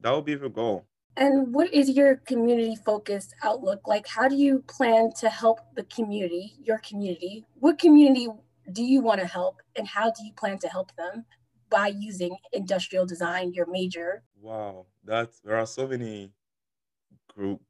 that 0.00 0.10
will 0.10 0.22
be 0.22 0.34
the 0.34 0.50
goal. 0.50 0.86
And 1.16 1.54
what 1.54 1.72
is 1.72 1.90
your 1.90 2.16
community 2.16 2.76
focused 2.76 3.34
outlook? 3.42 3.86
Like, 3.86 4.06
how 4.06 4.28
do 4.28 4.34
you 4.34 4.64
plan 4.66 5.12
to 5.20 5.28
help 5.28 5.60
the 5.76 5.84
community, 5.84 6.56
your 6.62 6.78
community? 6.78 7.46
What 7.54 7.78
community 7.78 8.28
do 8.72 8.82
you 8.82 9.00
want 9.00 9.20
to 9.20 9.26
help, 9.26 9.62
and 9.76 9.86
how 9.86 10.10
do 10.10 10.24
you 10.24 10.32
plan 10.32 10.58
to 10.58 10.68
help 10.68 10.94
them 10.96 11.24
by 11.70 11.88
using 11.88 12.36
industrial 12.52 13.06
design, 13.06 13.52
your 13.52 13.66
major? 13.66 14.24
Wow, 14.40 14.86
that's 15.04 15.40
there 15.40 15.56
are 15.56 15.66
so 15.66 15.86
many 15.86 16.32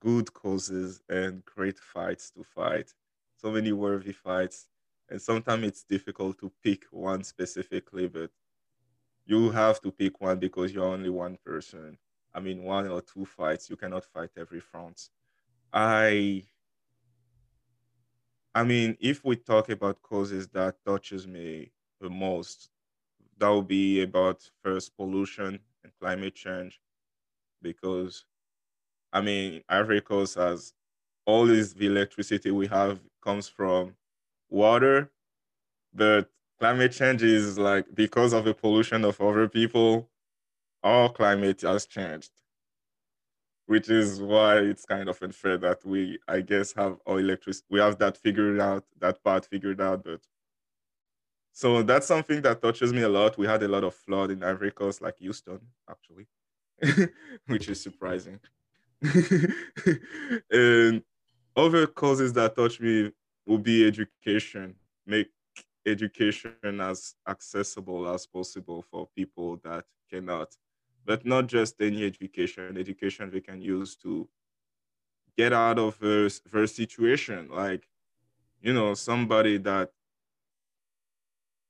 good 0.00 0.32
causes 0.32 1.02
and 1.08 1.44
great 1.44 1.78
fights 1.78 2.30
to 2.30 2.44
fight, 2.44 2.92
so 3.36 3.50
many 3.50 3.72
worthy 3.72 4.12
fights. 4.12 4.68
And 5.10 5.20
sometimes 5.20 5.66
it's 5.66 5.84
difficult 5.84 6.38
to 6.38 6.52
pick 6.62 6.84
one 6.90 7.24
specifically, 7.24 8.08
but 8.08 8.30
you 9.26 9.50
have 9.50 9.80
to 9.82 9.90
pick 9.90 10.20
one 10.20 10.38
because 10.38 10.72
you're 10.72 10.84
only 10.84 11.10
one 11.10 11.38
person 11.44 11.98
I 12.34 12.40
mean, 12.40 12.62
one 12.64 12.88
or 12.88 13.00
two 13.02 13.24
fights. 13.26 13.70
You 13.70 13.76
cannot 13.76 14.04
fight 14.04 14.30
every 14.36 14.60
front. 14.60 15.10
I, 15.72 16.44
I 18.54 18.64
mean, 18.64 18.96
if 19.00 19.24
we 19.24 19.36
talk 19.36 19.68
about 19.68 20.02
causes 20.02 20.48
that 20.48 20.84
touches 20.84 21.26
me 21.26 21.72
the 22.00 22.10
most, 22.10 22.70
that 23.38 23.48
would 23.50 23.68
be 23.68 24.02
about 24.02 24.50
first 24.62 24.96
pollution 24.96 25.60
and 25.84 25.92
climate 26.00 26.34
change, 26.36 26.80
because, 27.62 28.26
I 29.12 29.22
mean, 29.22 29.64
Ivory 29.68 30.02
Coast 30.02 30.36
has 30.36 30.74
all 31.26 31.46
this 31.46 31.74
the 31.74 31.86
electricity 31.86 32.50
we 32.52 32.68
have 32.68 33.00
comes 33.22 33.48
from 33.48 33.96
water, 34.50 35.12
but 35.92 36.30
climate 36.58 36.92
change 36.92 37.22
is 37.22 37.58
like 37.58 37.94
because 37.94 38.32
of 38.32 38.44
the 38.44 38.54
pollution 38.54 39.04
of 39.04 39.20
other 39.20 39.48
people 39.48 40.10
our 40.84 41.08
climate 41.08 41.62
has 41.62 41.86
changed, 41.86 42.30
which 43.66 43.88
is 43.90 44.20
why 44.20 44.58
it's 44.58 44.84
kind 44.84 45.08
of 45.08 45.20
unfair 45.22 45.56
that 45.58 45.84
we, 45.84 46.18
I 46.28 46.42
guess, 46.42 46.74
have 46.74 46.98
our 47.06 47.18
electricity. 47.18 47.66
We 47.70 47.80
have 47.80 47.98
that 47.98 48.18
figured 48.18 48.60
out, 48.60 48.84
that 49.00 49.24
part 49.24 49.46
figured 49.46 49.80
out, 49.80 50.04
but 50.04 50.20
so 51.52 51.82
that's 51.82 52.06
something 52.06 52.42
that 52.42 52.60
touches 52.60 52.92
me 52.92 53.02
a 53.02 53.08
lot. 53.08 53.38
We 53.38 53.46
had 53.46 53.62
a 53.62 53.68
lot 53.68 53.84
of 53.84 53.94
flood 53.94 54.32
in 54.32 54.42
Ivory 54.42 54.72
Coast, 54.72 55.00
like 55.00 55.18
Houston, 55.18 55.60
actually, 55.88 56.26
which 57.46 57.68
is 57.68 57.80
surprising. 57.80 58.40
and 60.50 61.02
other 61.56 61.86
causes 61.86 62.32
that 62.32 62.56
touch 62.56 62.80
me 62.80 63.12
will 63.46 63.58
be 63.58 63.86
education. 63.86 64.74
Make 65.06 65.28
education 65.86 66.80
as 66.80 67.14
accessible 67.28 68.08
as 68.12 68.26
possible 68.26 68.82
for 68.90 69.08
people 69.14 69.60
that 69.62 69.84
cannot. 70.10 70.48
But 71.04 71.26
not 71.26 71.46
just 71.46 71.80
any 71.80 72.04
education, 72.04 72.76
education 72.78 73.30
they 73.30 73.40
can 73.40 73.60
use 73.60 73.94
to 73.96 74.28
get 75.36 75.52
out 75.52 75.78
of 75.78 75.98
their, 75.98 76.28
their 76.52 76.66
situation. 76.66 77.48
Like, 77.50 77.86
you 78.62 78.72
know, 78.72 78.94
somebody 78.94 79.58
that 79.58 79.90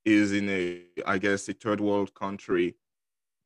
is 0.05 0.33
in 0.33 0.49
a, 0.49 0.83
I 1.07 1.19
guess, 1.19 1.49
a 1.49 1.55
third 1.55 1.81
world 1.81 2.15
country 2.15 2.77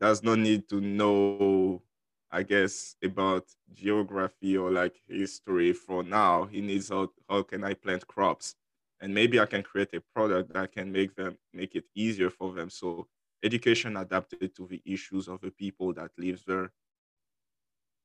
does 0.00 0.23
not 0.23 0.38
need 0.38 0.68
to 0.68 0.80
know, 0.80 1.83
I 2.30 2.42
guess, 2.42 2.97
about 3.02 3.47
geography 3.73 4.57
or 4.57 4.71
like 4.71 5.00
history 5.09 5.73
for 5.73 6.02
now. 6.02 6.45
He 6.45 6.61
needs 6.61 6.90
how, 6.90 7.11
how 7.28 7.42
can 7.42 7.64
I 7.64 7.75
plant 7.75 8.07
crops? 8.07 8.54
And 9.00 9.14
maybe 9.14 9.38
I 9.38 9.47
can 9.47 9.62
create 9.62 9.95
a 9.95 10.02
product 10.14 10.52
that 10.52 10.73
can 10.73 10.90
make 10.90 11.14
them 11.14 11.38
make 11.54 11.76
it 11.76 11.85
easier 11.95 12.30
for 12.30 12.52
them. 12.52 12.68
So 12.68 13.07
education 13.42 13.97
adapted 13.97 14.54
to 14.57 14.66
the 14.66 14.83
issues 14.85 15.28
of 15.28 15.40
the 15.40 15.50
people 15.50 15.92
that 15.95 16.11
lives 16.18 16.42
there. 16.47 16.73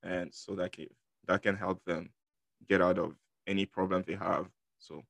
And 0.04 0.34
so 0.34 0.56
that 0.56 0.74
can, 0.74 0.88
that 1.28 1.42
can 1.42 1.56
help 1.56 1.84
them 1.86 2.10
get 2.68 2.82
out 2.82 3.00
of 3.00 3.16
any 3.48 3.66
problem 3.66 4.04
they 4.06 4.16
have. 4.16 4.48
So 4.78 5.04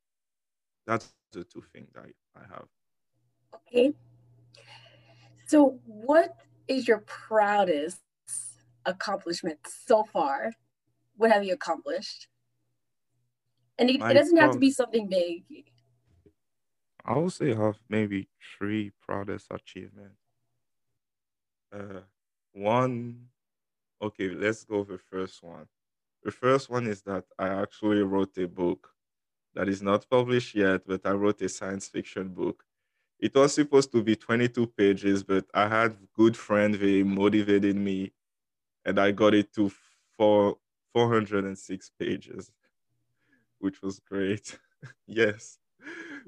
that's 0.85 1.13
the 1.31 1.43
two 1.43 1.63
things 1.73 1.89
that 1.93 2.05
I 2.35 2.41
have. 2.41 2.65
Okay. 3.55 3.93
So, 5.47 5.79
what 5.85 6.35
is 6.67 6.87
your 6.87 7.03
proudest 7.05 7.99
accomplishment 8.85 9.59
so 9.85 10.03
far? 10.03 10.51
What 11.17 11.31
have 11.31 11.43
you 11.43 11.53
accomplished? 11.53 12.27
And 13.77 13.89
it, 13.89 14.01
it 14.01 14.13
doesn't 14.13 14.37
have 14.37 14.51
to 14.51 14.59
be 14.59 14.71
something 14.71 15.07
big. 15.07 15.43
I 17.05 17.17
would 17.17 17.31
say 17.33 17.53
I 17.53 17.65
have 17.65 17.79
maybe 17.89 18.27
three 18.57 18.91
proudest 19.01 19.47
achievements. 19.51 20.19
Uh, 21.71 22.01
one, 22.53 23.27
okay, 24.01 24.29
let's 24.29 24.63
go 24.65 24.79
with 24.79 24.89
the 24.89 24.97
first 24.97 25.43
one. 25.43 25.67
The 26.23 26.31
first 26.31 26.69
one 26.69 26.87
is 26.87 27.01
that 27.03 27.25
I 27.39 27.49
actually 27.49 28.03
wrote 28.03 28.37
a 28.37 28.47
book 28.47 28.89
that 29.55 29.69
is 29.69 29.81
not 29.81 30.09
published 30.09 30.55
yet, 30.55 30.87
but 30.87 31.05
I 31.05 31.11
wrote 31.11 31.41
a 31.41 31.49
science 31.49 31.87
fiction 31.89 32.29
book. 32.29 32.63
It 33.19 33.35
was 33.35 33.53
supposed 33.53 33.91
to 33.93 34.03
be 34.03 34.15
22 34.15 34.67
pages, 34.67 35.23
but 35.23 35.45
I 35.53 35.67
had 35.67 35.97
good 36.15 36.37
friend 36.37 36.75
they 36.75 37.03
motivated 37.03 37.75
me, 37.77 38.13
and 38.85 38.99
I 38.99 39.11
got 39.11 39.33
it 39.35 39.53
to 39.55 39.71
four, 40.17 40.57
406 40.93 41.91
pages, 41.99 42.51
which 43.59 43.81
was 43.81 43.99
great. 43.99 44.57
yes, 45.07 45.59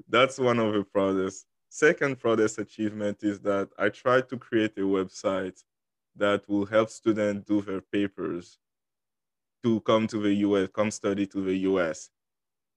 that's 0.08 0.38
one 0.38 0.58
of 0.58 0.72
the 0.72 0.84
proudest. 0.84 1.46
Second 1.68 2.18
proudest 2.18 2.58
achievement 2.58 3.22
is 3.22 3.40
that 3.40 3.68
I 3.78 3.88
tried 3.88 4.28
to 4.30 4.38
create 4.38 4.76
a 4.78 4.82
website 4.82 5.62
that 6.16 6.48
will 6.48 6.64
help 6.66 6.90
students 6.90 7.46
do 7.46 7.60
their 7.60 7.80
papers 7.80 8.58
to 9.62 9.80
come 9.80 10.06
to 10.06 10.18
the 10.18 10.32
US, 10.46 10.68
come 10.72 10.90
study 10.90 11.26
to 11.26 11.40
the 11.42 11.56
US. 11.70 12.10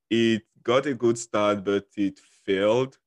It 0.10 0.44
got 0.64 0.86
a 0.86 0.94
good 0.94 1.18
start, 1.18 1.64
but 1.64 1.88
it 1.96 2.20
failed. 2.20 2.98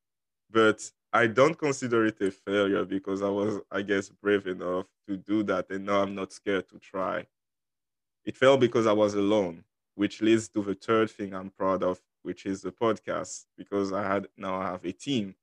But 0.51 0.91
I 1.13 1.27
don't 1.27 1.59
consider 1.59 2.07
it 2.07 2.21
a 2.21 2.31
failure 2.31 2.85
because 2.85 3.23
I 3.23 3.29
was, 3.29 3.61
I 3.71 3.83
guess, 3.83 4.09
brave 4.09 4.47
enough 4.47 4.87
to 5.09 5.17
do 5.17 5.43
that. 5.45 5.71
And 5.71 5.85
now 5.87 6.03
I'm 6.03 6.15
not 6.15 6.33
scared 6.33 6.69
to 6.71 6.79
try. 6.79 7.27
It 8.25 8.37
failed 8.37 8.61
because 8.61 8.87
I 8.87 8.93
was 8.93 9.15
alone, 9.15 9.65
which 9.95 10.23
leads 10.23 10.49
to 10.51 10.63
the 10.63 10.75
third 10.75 11.11
thing 11.11 11.35
I'm 11.35 11.51
proud 11.51 11.83
of, 11.83 12.01
which 12.23 12.47
is 12.47 12.63
the 12.63 12.73
podcast, 12.73 13.47
because 13.57 13.93
I 13.93 14.03
had 14.03 14.29
now 14.37 14.57
I 14.61 14.67
have 14.67 14.85
a 14.85 14.93
team 14.93 15.35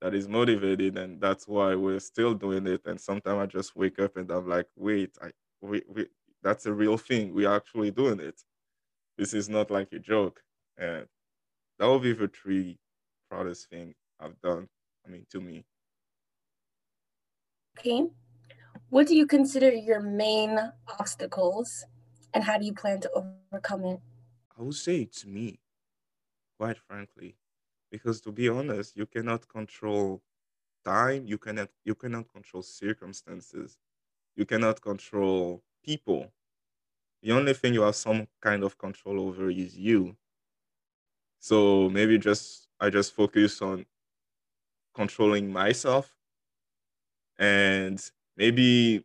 that 0.00 0.14
is 0.14 0.28
motivated, 0.28 0.98
and 0.98 1.20
that's 1.20 1.48
why 1.48 1.74
we're 1.74 2.00
still 2.00 2.34
doing 2.34 2.66
it. 2.66 2.82
And 2.86 3.00
sometimes 3.00 3.38
I 3.38 3.46
just 3.46 3.76
wake 3.76 3.98
up 3.98 4.16
and 4.16 4.30
I'm 4.30 4.48
like, 4.48 4.68
wait, 4.76 5.16
I 5.22 5.30
we, 5.60 5.82
we 5.88 6.06
that's 6.42 6.66
a 6.66 6.72
real 6.72 6.96
thing. 6.96 7.34
We're 7.34 7.54
actually 7.54 7.90
doing 7.90 8.20
it. 8.20 8.40
This 9.18 9.34
is 9.34 9.48
not 9.48 9.70
like 9.70 9.92
a 9.92 9.98
joke. 9.98 10.42
And 10.76 11.06
that 11.78 11.86
will 11.86 11.98
be 11.98 12.12
the 12.12 12.28
three 12.28 12.78
proudest 13.30 13.68
thing 13.70 13.94
I've 14.20 14.40
done. 14.42 14.68
I 15.06 15.10
mean, 15.10 15.26
to 15.30 15.40
me. 15.40 15.64
Okay. 17.78 18.06
What 18.90 19.06
do 19.06 19.16
you 19.16 19.26
consider 19.26 19.72
your 19.72 20.00
main 20.00 20.58
obstacles 20.98 21.84
and 22.32 22.44
how 22.44 22.58
do 22.58 22.66
you 22.66 22.72
plan 22.72 23.00
to 23.00 23.10
overcome 23.52 23.84
it? 23.84 24.00
I 24.58 24.62
would 24.62 24.74
say 24.74 25.00
it's 25.00 25.26
me, 25.26 25.58
quite 26.58 26.78
frankly. 26.78 27.38
Because 27.90 28.20
to 28.22 28.32
be 28.32 28.48
honest, 28.48 28.96
you 28.96 29.06
cannot 29.06 29.48
control 29.48 30.22
time, 30.84 31.26
you 31.26 31.38
cannot 31.38 31.70
you 31.84 31.94
cannot 31.96 32.28
control 32.32 32.62
circumstances, 32.62 33.78
you 34.36 34.46
cannot 34.46 34.80
control 34.82 35.64
people. 35.84 36.32
The 37.22 37.32
only 37.32 37.54
thing 37.54 37.74
you 37.74 37.82
have 37.82 37.96
some 37.96 38.28
kind 38.40 38.64
of 38.64 38.78
control 38.78 39.20
over 39.20 39.50
is 39.50 39.76
you. 39.78 40.16
So 41.38 41.88
maybe 41.88 42.18
just 42.18 42.68
I 42.80 42.90
just 42.90 43.12
focus 43.14 43.62
on 43.62 43.86
controlling 44.94 45.52
myself 45.52 46.16
and 47.38 48.10
maybe 48.36 49.04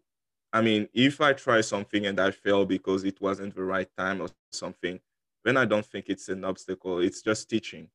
I 0.53 0.61
mean 0.61 0.89
if 0.93 1.21
I 1.21 1.33
try 1.33 1.61
something 1.61 2.05
and 2.05 2.19
I 2.19 2.31
fail 2.31 2.65
because 2.65 3.03
it 3.03 3.19
wasn't 3.21 3.55
the 3.55 3.63
right 3.63 3.89
time 3.97 4.21
or 4.21 4.29
something, 4.51 4.99
then 5.43 5.57
I 5.57 5.65
don't 5.65 5.85
think 5.85 6.05
it's 6.09 6.29
an 6.29 6.43
obstacle. 6.43 6.99
It's 6.99 7.21
just 7.21 7.49
teaching. 7.49 7.89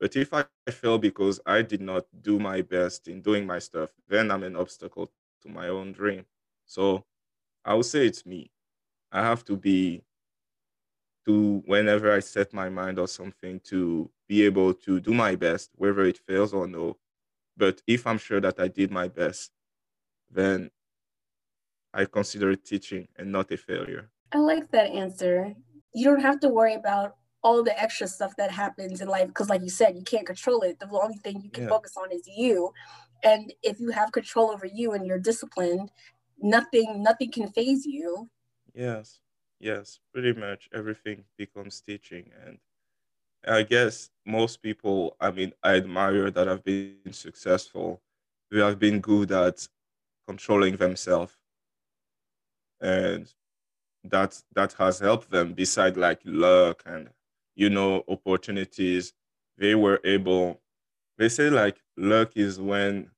But 0.00 0.16
if 0.16 0.32
I 0.32 0.44
fail 0.70 0.98
because 0.98 1.40
I 1.44 1.62
did 1.62 1.80
not 1.80 2.06
do 2.22 2.38
my 2.38 2.62
best 2.62 3.08
in 3.08 3.20
doing 3.20 3.46
my 3.46 3.58
stuff, 3.58 3.90
then 4.08 4.30
I'm 4.30 4.44
an 4.44 4.56
obstacle 4.56 5.10
to 5.42 5.48
my 5.48 5.68
own 5.68 5.92
dream. 5.92 6.24
So 6.66 7.04
I 7.64 7.74
would 7.74 7.86
say 7.86 8.06
it's 8.06 8.24
me. 8.24 8.50
I 9.10 9.22
have 9.22 9.44
to 9.46 9.56
be 9.56 10.02
to 11.26 11.62
whenever 11.66 12.12
I 12.12 12.20
set 12.20 12.52
my 12.52 12.68
mind 12.68 12.98
or 12.98 13.08
something 13.08 13.60
to 13.64 14.10
be 14.28 14.44
able 14.44 14.72
to 14.74 15.00
do 15.00 15.12
my 15.12 15.34
best, 15.34 15.70
whether 15.74 16.04
it 16.04 16.18
fails 16.18 16.54
or 16.54 16.66
no. 16.66 16.96
But 17.56 17.82
if 17.86 18.06
I'm 18.06 18.18
sure 18.18 18.40
that 18.40 18.60
I 18.60 18.68
did 18.68 18.90
my 18.90 19.08
best, 19.08 19.50
then 20.30 20.70
I 21.92 22.04
consider 22.04 22.50
it 22.52 22.64
teaching 22.64 23.08
and 23.16 23.32
not 23.32 23.50
a 23.50 23.56
failure. 23.56 24.10
I 24.32 24.38
like 24.38 24.70
that 24.70 24.90
answer. 24.90 25.54
You 25.94 26.04
don't 26.04 26.20
have 26.22 26.40
to 26.40 26.48
worry 26.48 26.74
about 26.74 27.16
all 27.42 27.62
the 27.62 27.80
extra 27.80 28.06
stuff 28.08 28.34
that 28.36 28.50
happens 28.50 29.00
in 29.00 29.08
life 29.08 29.28
because, 29.28 29.48
like 29.48 29.62
you 29.62 29.70
said, 29.70 29.96
you 29.96 30.02
can't 30.02 30.26
control 30.26 30.60
it. 30.62 30.78
The 30.80 30.88
only 30.90 31.16
thing 31.16 31.40
you 31.42 31.50
can 31.50 31.64
yeah. 31.64 31.70
focus 31.70 31.96
on 31.96 32.12
is 32.12 32.26
you. 32.26 32.72
And 33.24 33.52
if 33.62 33.80
you 33.80 33.90
have 33.90 34.12
control 34.12 34.50
over 34.50 34.66
you 34.66 34.92
and 34.92 35.06
you're 35.06 35.18
disciplined, 35.18 35.90
nothing 36.40 37.02
nothing 37.02 37.30
can 37.30 37.48
phase 37.48 37.84
you 37.84 38.28
yes 38.74 39.20
yes 39.60 39.98
pretty 40.12 40.32
much 40.32 40.68
everything 40.72 41.24
becomes 41.36 41.80
teaching 41.80 42.30
and 42.46 42.58
i 43.46 43.62
guess 43.62 44.10
most 44.26 44.62
people 44.62 45.16
i 45.20 45.30
mean 45.30 45.52
i 45.62 45.74
admire 45.74 46.30
that 46.30 46.46
have 46.46 46.62
been 46.64 46.94
successful 47.10 48.00
they 48.50 48.60
have 48.60 48.78
been 48.78 49.00
good 49.00 49.32
at 49.32 49.66
controlling 50.26 50.76
themselves 50.76 51.36
and 52.80 53.32
that 54.04 54.40
that 54.54 54.72
has 54.74 54.98
helped 55.00 55.30
them 55.30 55.52
beside 55.52 55.96
like 55.96 56.20
luck 56.24 56.82
and 56.86 57.08
you 57.56 57.68
know 57.68 58.04
opportunities 58.08 59.12
they 59.58 59.74
were 59.74 60.00
able 60.04 60.60
they 61.18 61.28
say 61.28 61.50
like 61.50 61.80
luck 61.96 62.36
is 62.36 62.60
when 62.60 63.10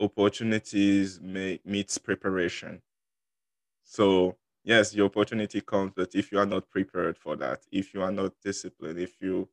opportunities 0.00 1.20
may, 1.20 1.60
meets 1.64 1.98
preparation. 1.98 2.80
So 3.84 4.36
yes, 4.64 4.90
the 4.90 5.04
opportunity 5.04 5.60
comes, 5.60 5.92
but 5.94 6.14
if 6.14 6.32
you 6.32 6.38
are 6.38 6.46
not 6.46 6.70
prepared 6.70 7.18
for 7.18 7.36
that, 7.36 7.62
if 7.70 7.92
you 7.94 8.02
are 8.02 8.12
not 8.12 8.32
disciplined, 8.42 8.98
if 8.98 9.20
you 9.20 9.48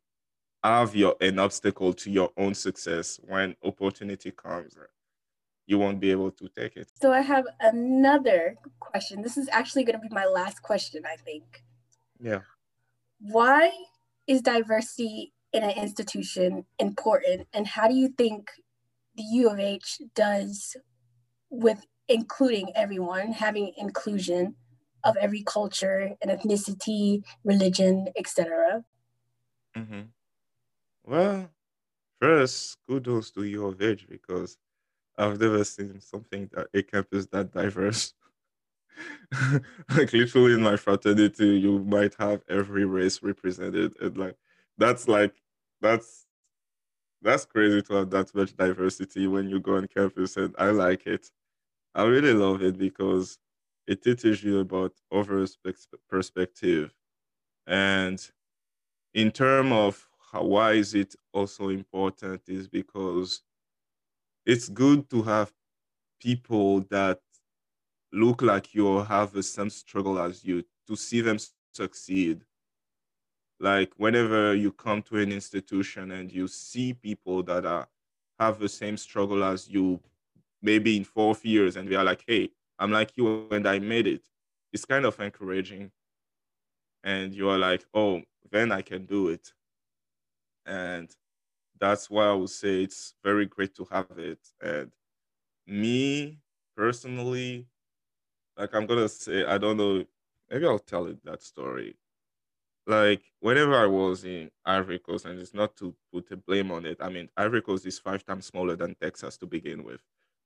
have 0.63 0.95
your 0.95 1.15
an 1.21 1.39
obstacle 1.39 1.93
to 1.93 2.11
your 2.11 2.31
own 2.37 2.53
success 2.53 3.19
when 3.27 3.55
opportunity 3.63 4.31
comes, 4.31 4.75
you 5.67 5.77
won't 5.77 5.99
be 5.99 6.11
able 6.11 6.31
to 6.31 6.47
take 6.49 6.77
it. 6.77 6.89
So 6.99 7.11
I 7.11 7.21
have 7.21 7.45
another 7.59 8.55
question. 8.79 9.21
This 9.21 9.37
is 9.37 9.47
actually 9.51 9.83
going 9.83 9.99
to 9.99 10.07
be 10.07 10.13
my 10.13 10.25
last 10.25 10.61
question, 10.61 11.03
I 11.05 11.17
think. 11.17 11.63
Yeah. 12.19 12.41
Why 13.19 13.71
is 14.25 14.41
diversity 14.41 15.33
in 15.53 15.63
an 15.63 15.71
institution 15.71 16.65
important, 16.79 17.47
and 17.53 17.67
how 17.67 17.87
do 17.87 17.95
you 17.95 18.09
think 18.09 18.49
the 19.15 19.23
U 19.23 19.49
of 19.49 19.59
H 19.59 20.01
does 20.15 20.75
with 21.49 21.85
including 22.07 22.71
everyone, 22.75 23.31
having 23.31 23.73
inclusion 23.77 24.55
of 25.03 25.15
every 25.17 25.43
culture 25.43 26.15
and 26.21 26.31
ethnicity, 26.31 27.23
religion, 27.43 28.07
etc. 28.17 28.83
Mm-hmm. 29.75 30.01
Well, 31.05 31.49
first, 32.21 32.77
kudos 32.87 33.31
to 33.31 33.43
U 33.43 33.67
of 33.67 33.81
H 33.81 34.07
because 34.09 34.57
I've 35.17 35.39
never 35.39 35.63
seen 35.63 35.99
something 36.01 36.49
that 36.53 36.67
a 36.73 36.83
campus 36.83 37.27
that 37.27 37.51
diverse. 37.51 38.13
like 39.95 40.13
literally 40.13 40.53
in 40.53 40.61
my 40.61 40.75
fraternity, 40.77 41.59
you 41.59 41.79
might 41.79 42.15
have 42.19 42.41
every 42.49 42.85
race 42.85 43.21
represented, 43.21 43.95
and 44.01 44.17
like 44.17 44.35
that's 44.77 45.07
like 45.07 45.35
that's 45.81 46.25
that's 47.21 47.45
crazy 47.45 47.81
to 47.83 47.93
have 47.95 48.09
that 48.11 48.33
much 48.35 48.55
diversity 48.55 49.27
when 49.27 49.49
you 49.49 49.59
go 49.59 49.77
on 49.77 49.87
campus, 49.87 50.37
and 50.37 50.55
I 50.57 50.71
like 50.71 51.07
it. 51.07 51.29
I 51.95 52.03
really 52.05 52.33
love 52.33 52.63
it 52.63 52.77
because 52.77 53.39
it 53.87 54.03
teaches 54.03 54.43
you 54.43 54.59
about 54.59 54.93
other 55.11 55.45
perspective, 56.09 56.93
and 57.67 58.19
in 59.13 59.31
terms 59.31 59.71
of 59.73 60.09
how, 60.31 60.43
why 60.43 60.73
is 60.73 60.93
it 60.95 61.15
also 61.33 61.69
important 61.69 62.41
is 62.47 62.67
because 62.67 63.43
it's 64.47 64.69
good 64.69 65.09
to 65.09 65.21
have 65.23 65.51
people 66.21 66.79
that 66.89 67.19
look 68.13 68.41
like 68.41 68.73
you 68.73 68.87
or 68.87 69.03
have 69.05 69.33
the 69.33 69.43
same 69.43 69.69
struggle 69.69 70.17
as 70.17 70.43
you 70.45 70.63
to 70.87 70.95
see 70.95 71.19
them 71.19 71.37
succeed. 71.73 72.45
Like 73.59 73.91
whenever 73.97 74.55
you 74.55 74.71
come 74.71 75.01
to 75.03 75.17
an 75.17 75.33
institution 75.33 76.11
and 76.11 76.31
you 76.31 76.47
see 76.47 76.93
people 76.93 77.43
that 77.43 77.65
are 77.65 77.89
have 78.39 78.57
the 78.57 78.69
same 78.69 78.95
struggle 78.95 79.43
as 79.43 79.67
you 79.67 79.99
maybe 80.61 80.95
in 80.95 81.03
fourth 81.03 81.43
years 81.43 81.75
and 81.75 81.89
they 81.89 81.95
are 81.95 82.03
like 82.03 82.23
hey 82.27 82.49
i'm 82.79 82.91
like 82.91 83.15
you 83.15 83.47
and 83.51 83.67
i 83.67 83.79
made 83.79 84.07
it 84.07 84.21
it's 84.73 84.85
kind 84.85 85.05
of 85.05 85.19
encouraging. 85.19 85.91
And 87.03 87.33
you 87.33 87.49
are 87.49 87.57
like 87.57 87.85
oh 87.93 88.21
then 88.51 88.71
i 88.71 88.81
can 88.81 89.05
do 89.05 89.29
it. 89.29 89.53
And 90.65 91.09
that's 91.79 92.09
why 92.09 92.25
i 92.25 92.33
would 92.33 92.49
say 92.49 92.83
it's 92.83 93.13
very 93.23 93.45
great 93.45 93.75
to 93.75 93.87
have 93.91 94.07
it. 94.17 94.39
And 94.61 94.91
me 95.67 96.39
personally 96.75 97.67
like 98.57 98.73
i'm 98.75 98.85
gonna 98.85 99.09
say 99.09 99.45
i 99.45 99.57
don't 99.57 99.77
know 99.77 100.05
maybe 100.49 100.65
i'll 100.65 100.79
tell 100.79 101.07
it 101.07 101.23
that 101.25 101.41
story. 101.43 101.95
Like 102.87 103.21
whenever 103.41 103.75
I 103.75 103.85
was 103.85 104.23
in 104.23 104.49
Ivory 104.65 104.99
Coast, 104.99 105.25
and 105.25 105.39
it's 105.39 105.53
not 105.53 105.75
to 105.77 105.93
put 106.13 106.31
a 106.31 106.37
blame 106.37 106.71
on 106.71 106.85
it. 106.85 106.97
I 107.01 107.09
mean, 107.09 107.29
Ivory 107.35 107.61
Coast 107.61 107.85
is 107.85 107.99
five 107.99 108.25
times 108.25 108.45
smaller 108.45 108.75
than 108.77 108.95
Texas 108.95 109.37
to 109.37 109.45
begin 109.45 109.83
with, 109.83 110.01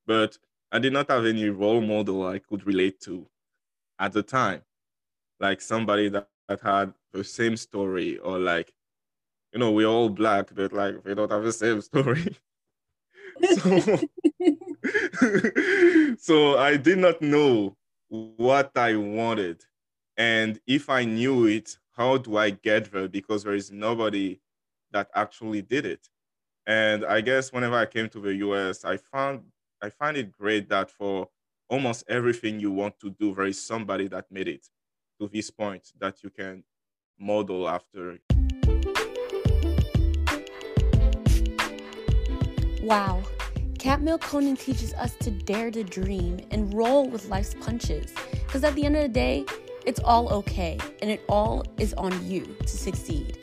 but 0.07 0.37
I 0.71 0.79
did 0.79 0.93
not 0.93 1.09
have 1.09 1.25
any 1.25 1.49
role 1.49 1.81
model 1.81 2.25
I 2.27 2.39
could 2.39 2.65
relate 2.65 2.99
to 3.01 3.27
at 3.99 4.13
the 4.13 4.23
time, 4.23 4.61
like 5.39 5.61
somebody 5.61 6.09
that, 6.09 6.29
that 6.47 6.61
had 6.61 6.93
the 7.13 7.23
same 7.23 7.57
story, 7.57 8.17
or 8.19 8.39
like, 8.39 8.73
you 9.53 9.59
know, 9.59 9.71
we're 9.71 9.87
all 9.87 10.09
black, 10.09 10.49
but 10.53 10.73
like 10.73 11.03
we 11.05 11.15
don't 11.15 11.31
have 11.31 11.43
the 11.43 11.51
same 11.51 11.81
story. 11.81 12.35
so, 13.57 13.99
so 16.17 16.57
I 16.57 16.77
did 16.77 16.99
not 16.99 17.21
know 17.21 17.75
what 18.09 18.71
I 18.75 18.95
wanted. 18.95 19.63
And 20.17 20.59
if 20.67 20.89
I 20.89 21.05
knew 21.05 21.45
it, 21.45 21.77
how 21.95 22.17
do 22.17 22.37
I 22.37 22.51
get 22.51 22.91
there? 22.91 23.07
Because 23.07 23.43
there 23.43 23.53
is 23.53 23.71
nobody 23.71 24.39
that 24.91 25.09
actually 25.15 25.61
did 25.61 25.85
it. 25.85 26.07
And 26.67 27.05
I 27.05 27.21
guess 27.21 27.51
whenever 27.51 27.75
I 27.75 27.85
came 27.85 28.09
to 28.09 28.19
the 28.19 28.35
US, 28.35 28.85
I 28.85 28.97
found 28.97 29.41
I 29.81 29.89
find 29.89 30.15
it 30.15 30.31
great 30.31 30.69
that 30.69 30.91
for 30.91 31.27
almost 31.69 32.03
everything 32.07 32.59
you 32.59 32.71
want 32.71 32.99
to 32.99 33.09
do, 33.09 33.33
there 33.33 33.47
is 33.47 33.65
somebody 33.65 34.07
that 34.09 34.25
made 34.29 34.47
it 34.47 34.67
to 35.19 35.27
this 35.27 35.49
point 35.49 35.91
that 35.99 36.23
you 36.23 36.29
can 36.29 36.63
model 37.19 37.67
after. 37.67 38.19
Wow. 42.91 43.23
Kadmiel 43.75 44.19
Konan 44.19 44.59
teaches 44.59 44.93
us 44.95 45.15
to 45.21 45.31
dare 45.31 45.71
to 45.71 45.81
dream 45.81 46.41
and 46.51 46.73
roll 46.73 47.07
with 47.07 47.29
life's 47.29 47.53
punches. 47.61 48.11
Because 48.45 48.65
at 48.65 48.75
the 48.75 48.83
end 48.83 48.97
of 48.97 49.03
the 49.03 49.07
day, 49.07 49.45
it's 49.85 50.01
all 50.01 50.27
okay, 50.33 50.77
and 51.01 51.09
it 51.09 51.23
all 51.29 51.63
is 51.77 51.93
on 51.93 52.11
you 52.29 52.53
to 52.59 52.67
succeed. 52.67 53.37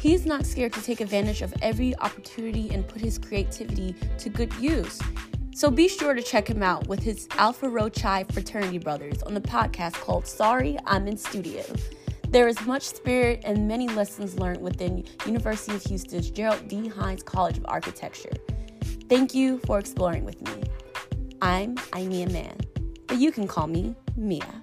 He's 0.00 0.26
not 0.26 0.44
scared 0.44 0.72
to 0.72 0.82
take 0.82 1.00
advantage 1.00 1.40
of 1.40 1.54
every 1.62 1.96
opportunity 1.98 2.70
and 2.70 2.84
put 2.84 3.00
his 3.00 3.16
creativity 3.16 3.94
to 4.18 4.28
good 4.28 4.52
use. 4.54 5.00
So 5.54 5.70
be 5.70 5.86
sure 5.86 6.12
to 6.12 6.20
check 6.20 6.50
him 6.50 6.64
out 6.64 6.88
with 6.88 7.00
his 7.00 7.28
Alpha 7.38 7.68
Rho 7.68 7.90
Chi 7.90 8.24
fraternity 8.32 8.78
brothers 8.78 9.22
on 9.22 9.34
the 9.34 9.40
podcast 9.40 9.94
called 10.00 10.26
Sorry, 10.26 10.76
I'm 10.84 11.06
in 11.06 11.16
Studio. 11.16 11.62
There 12.30 12.48
is 12.48 12.60
much 12.66 12.82
spirit 12.82 13.42
and 13.44 13.68
many 13.68 13.86
lessons 13.86 14.36
learned 14.36 14.60
within 14.60 15.04
University 15.26 15.76
of 15.76 15.84
Houston's 15.84 16.28
Gerald 16.28 16.66
D. 16.66 16.88
Hines 16.88 17.22
College 17.22 17.56
of 17.56 17.66
Architecture. 17.68 18.32
Thank 19.10 19.34
you 19.34 19.58
for 19.66 19.80
exploring 19.80 20.24
with 20.24 20.40
me. 20.40 20.62
I'm 21.42 21.74
Imea 21.74 22.30
Mann, 22.30 22.56
but 23.08 23.18
you 23.18 23.32
can 23.32 23.48
call 23.48 23.66
me 23.66 23.96
Mia. 24.16 24.62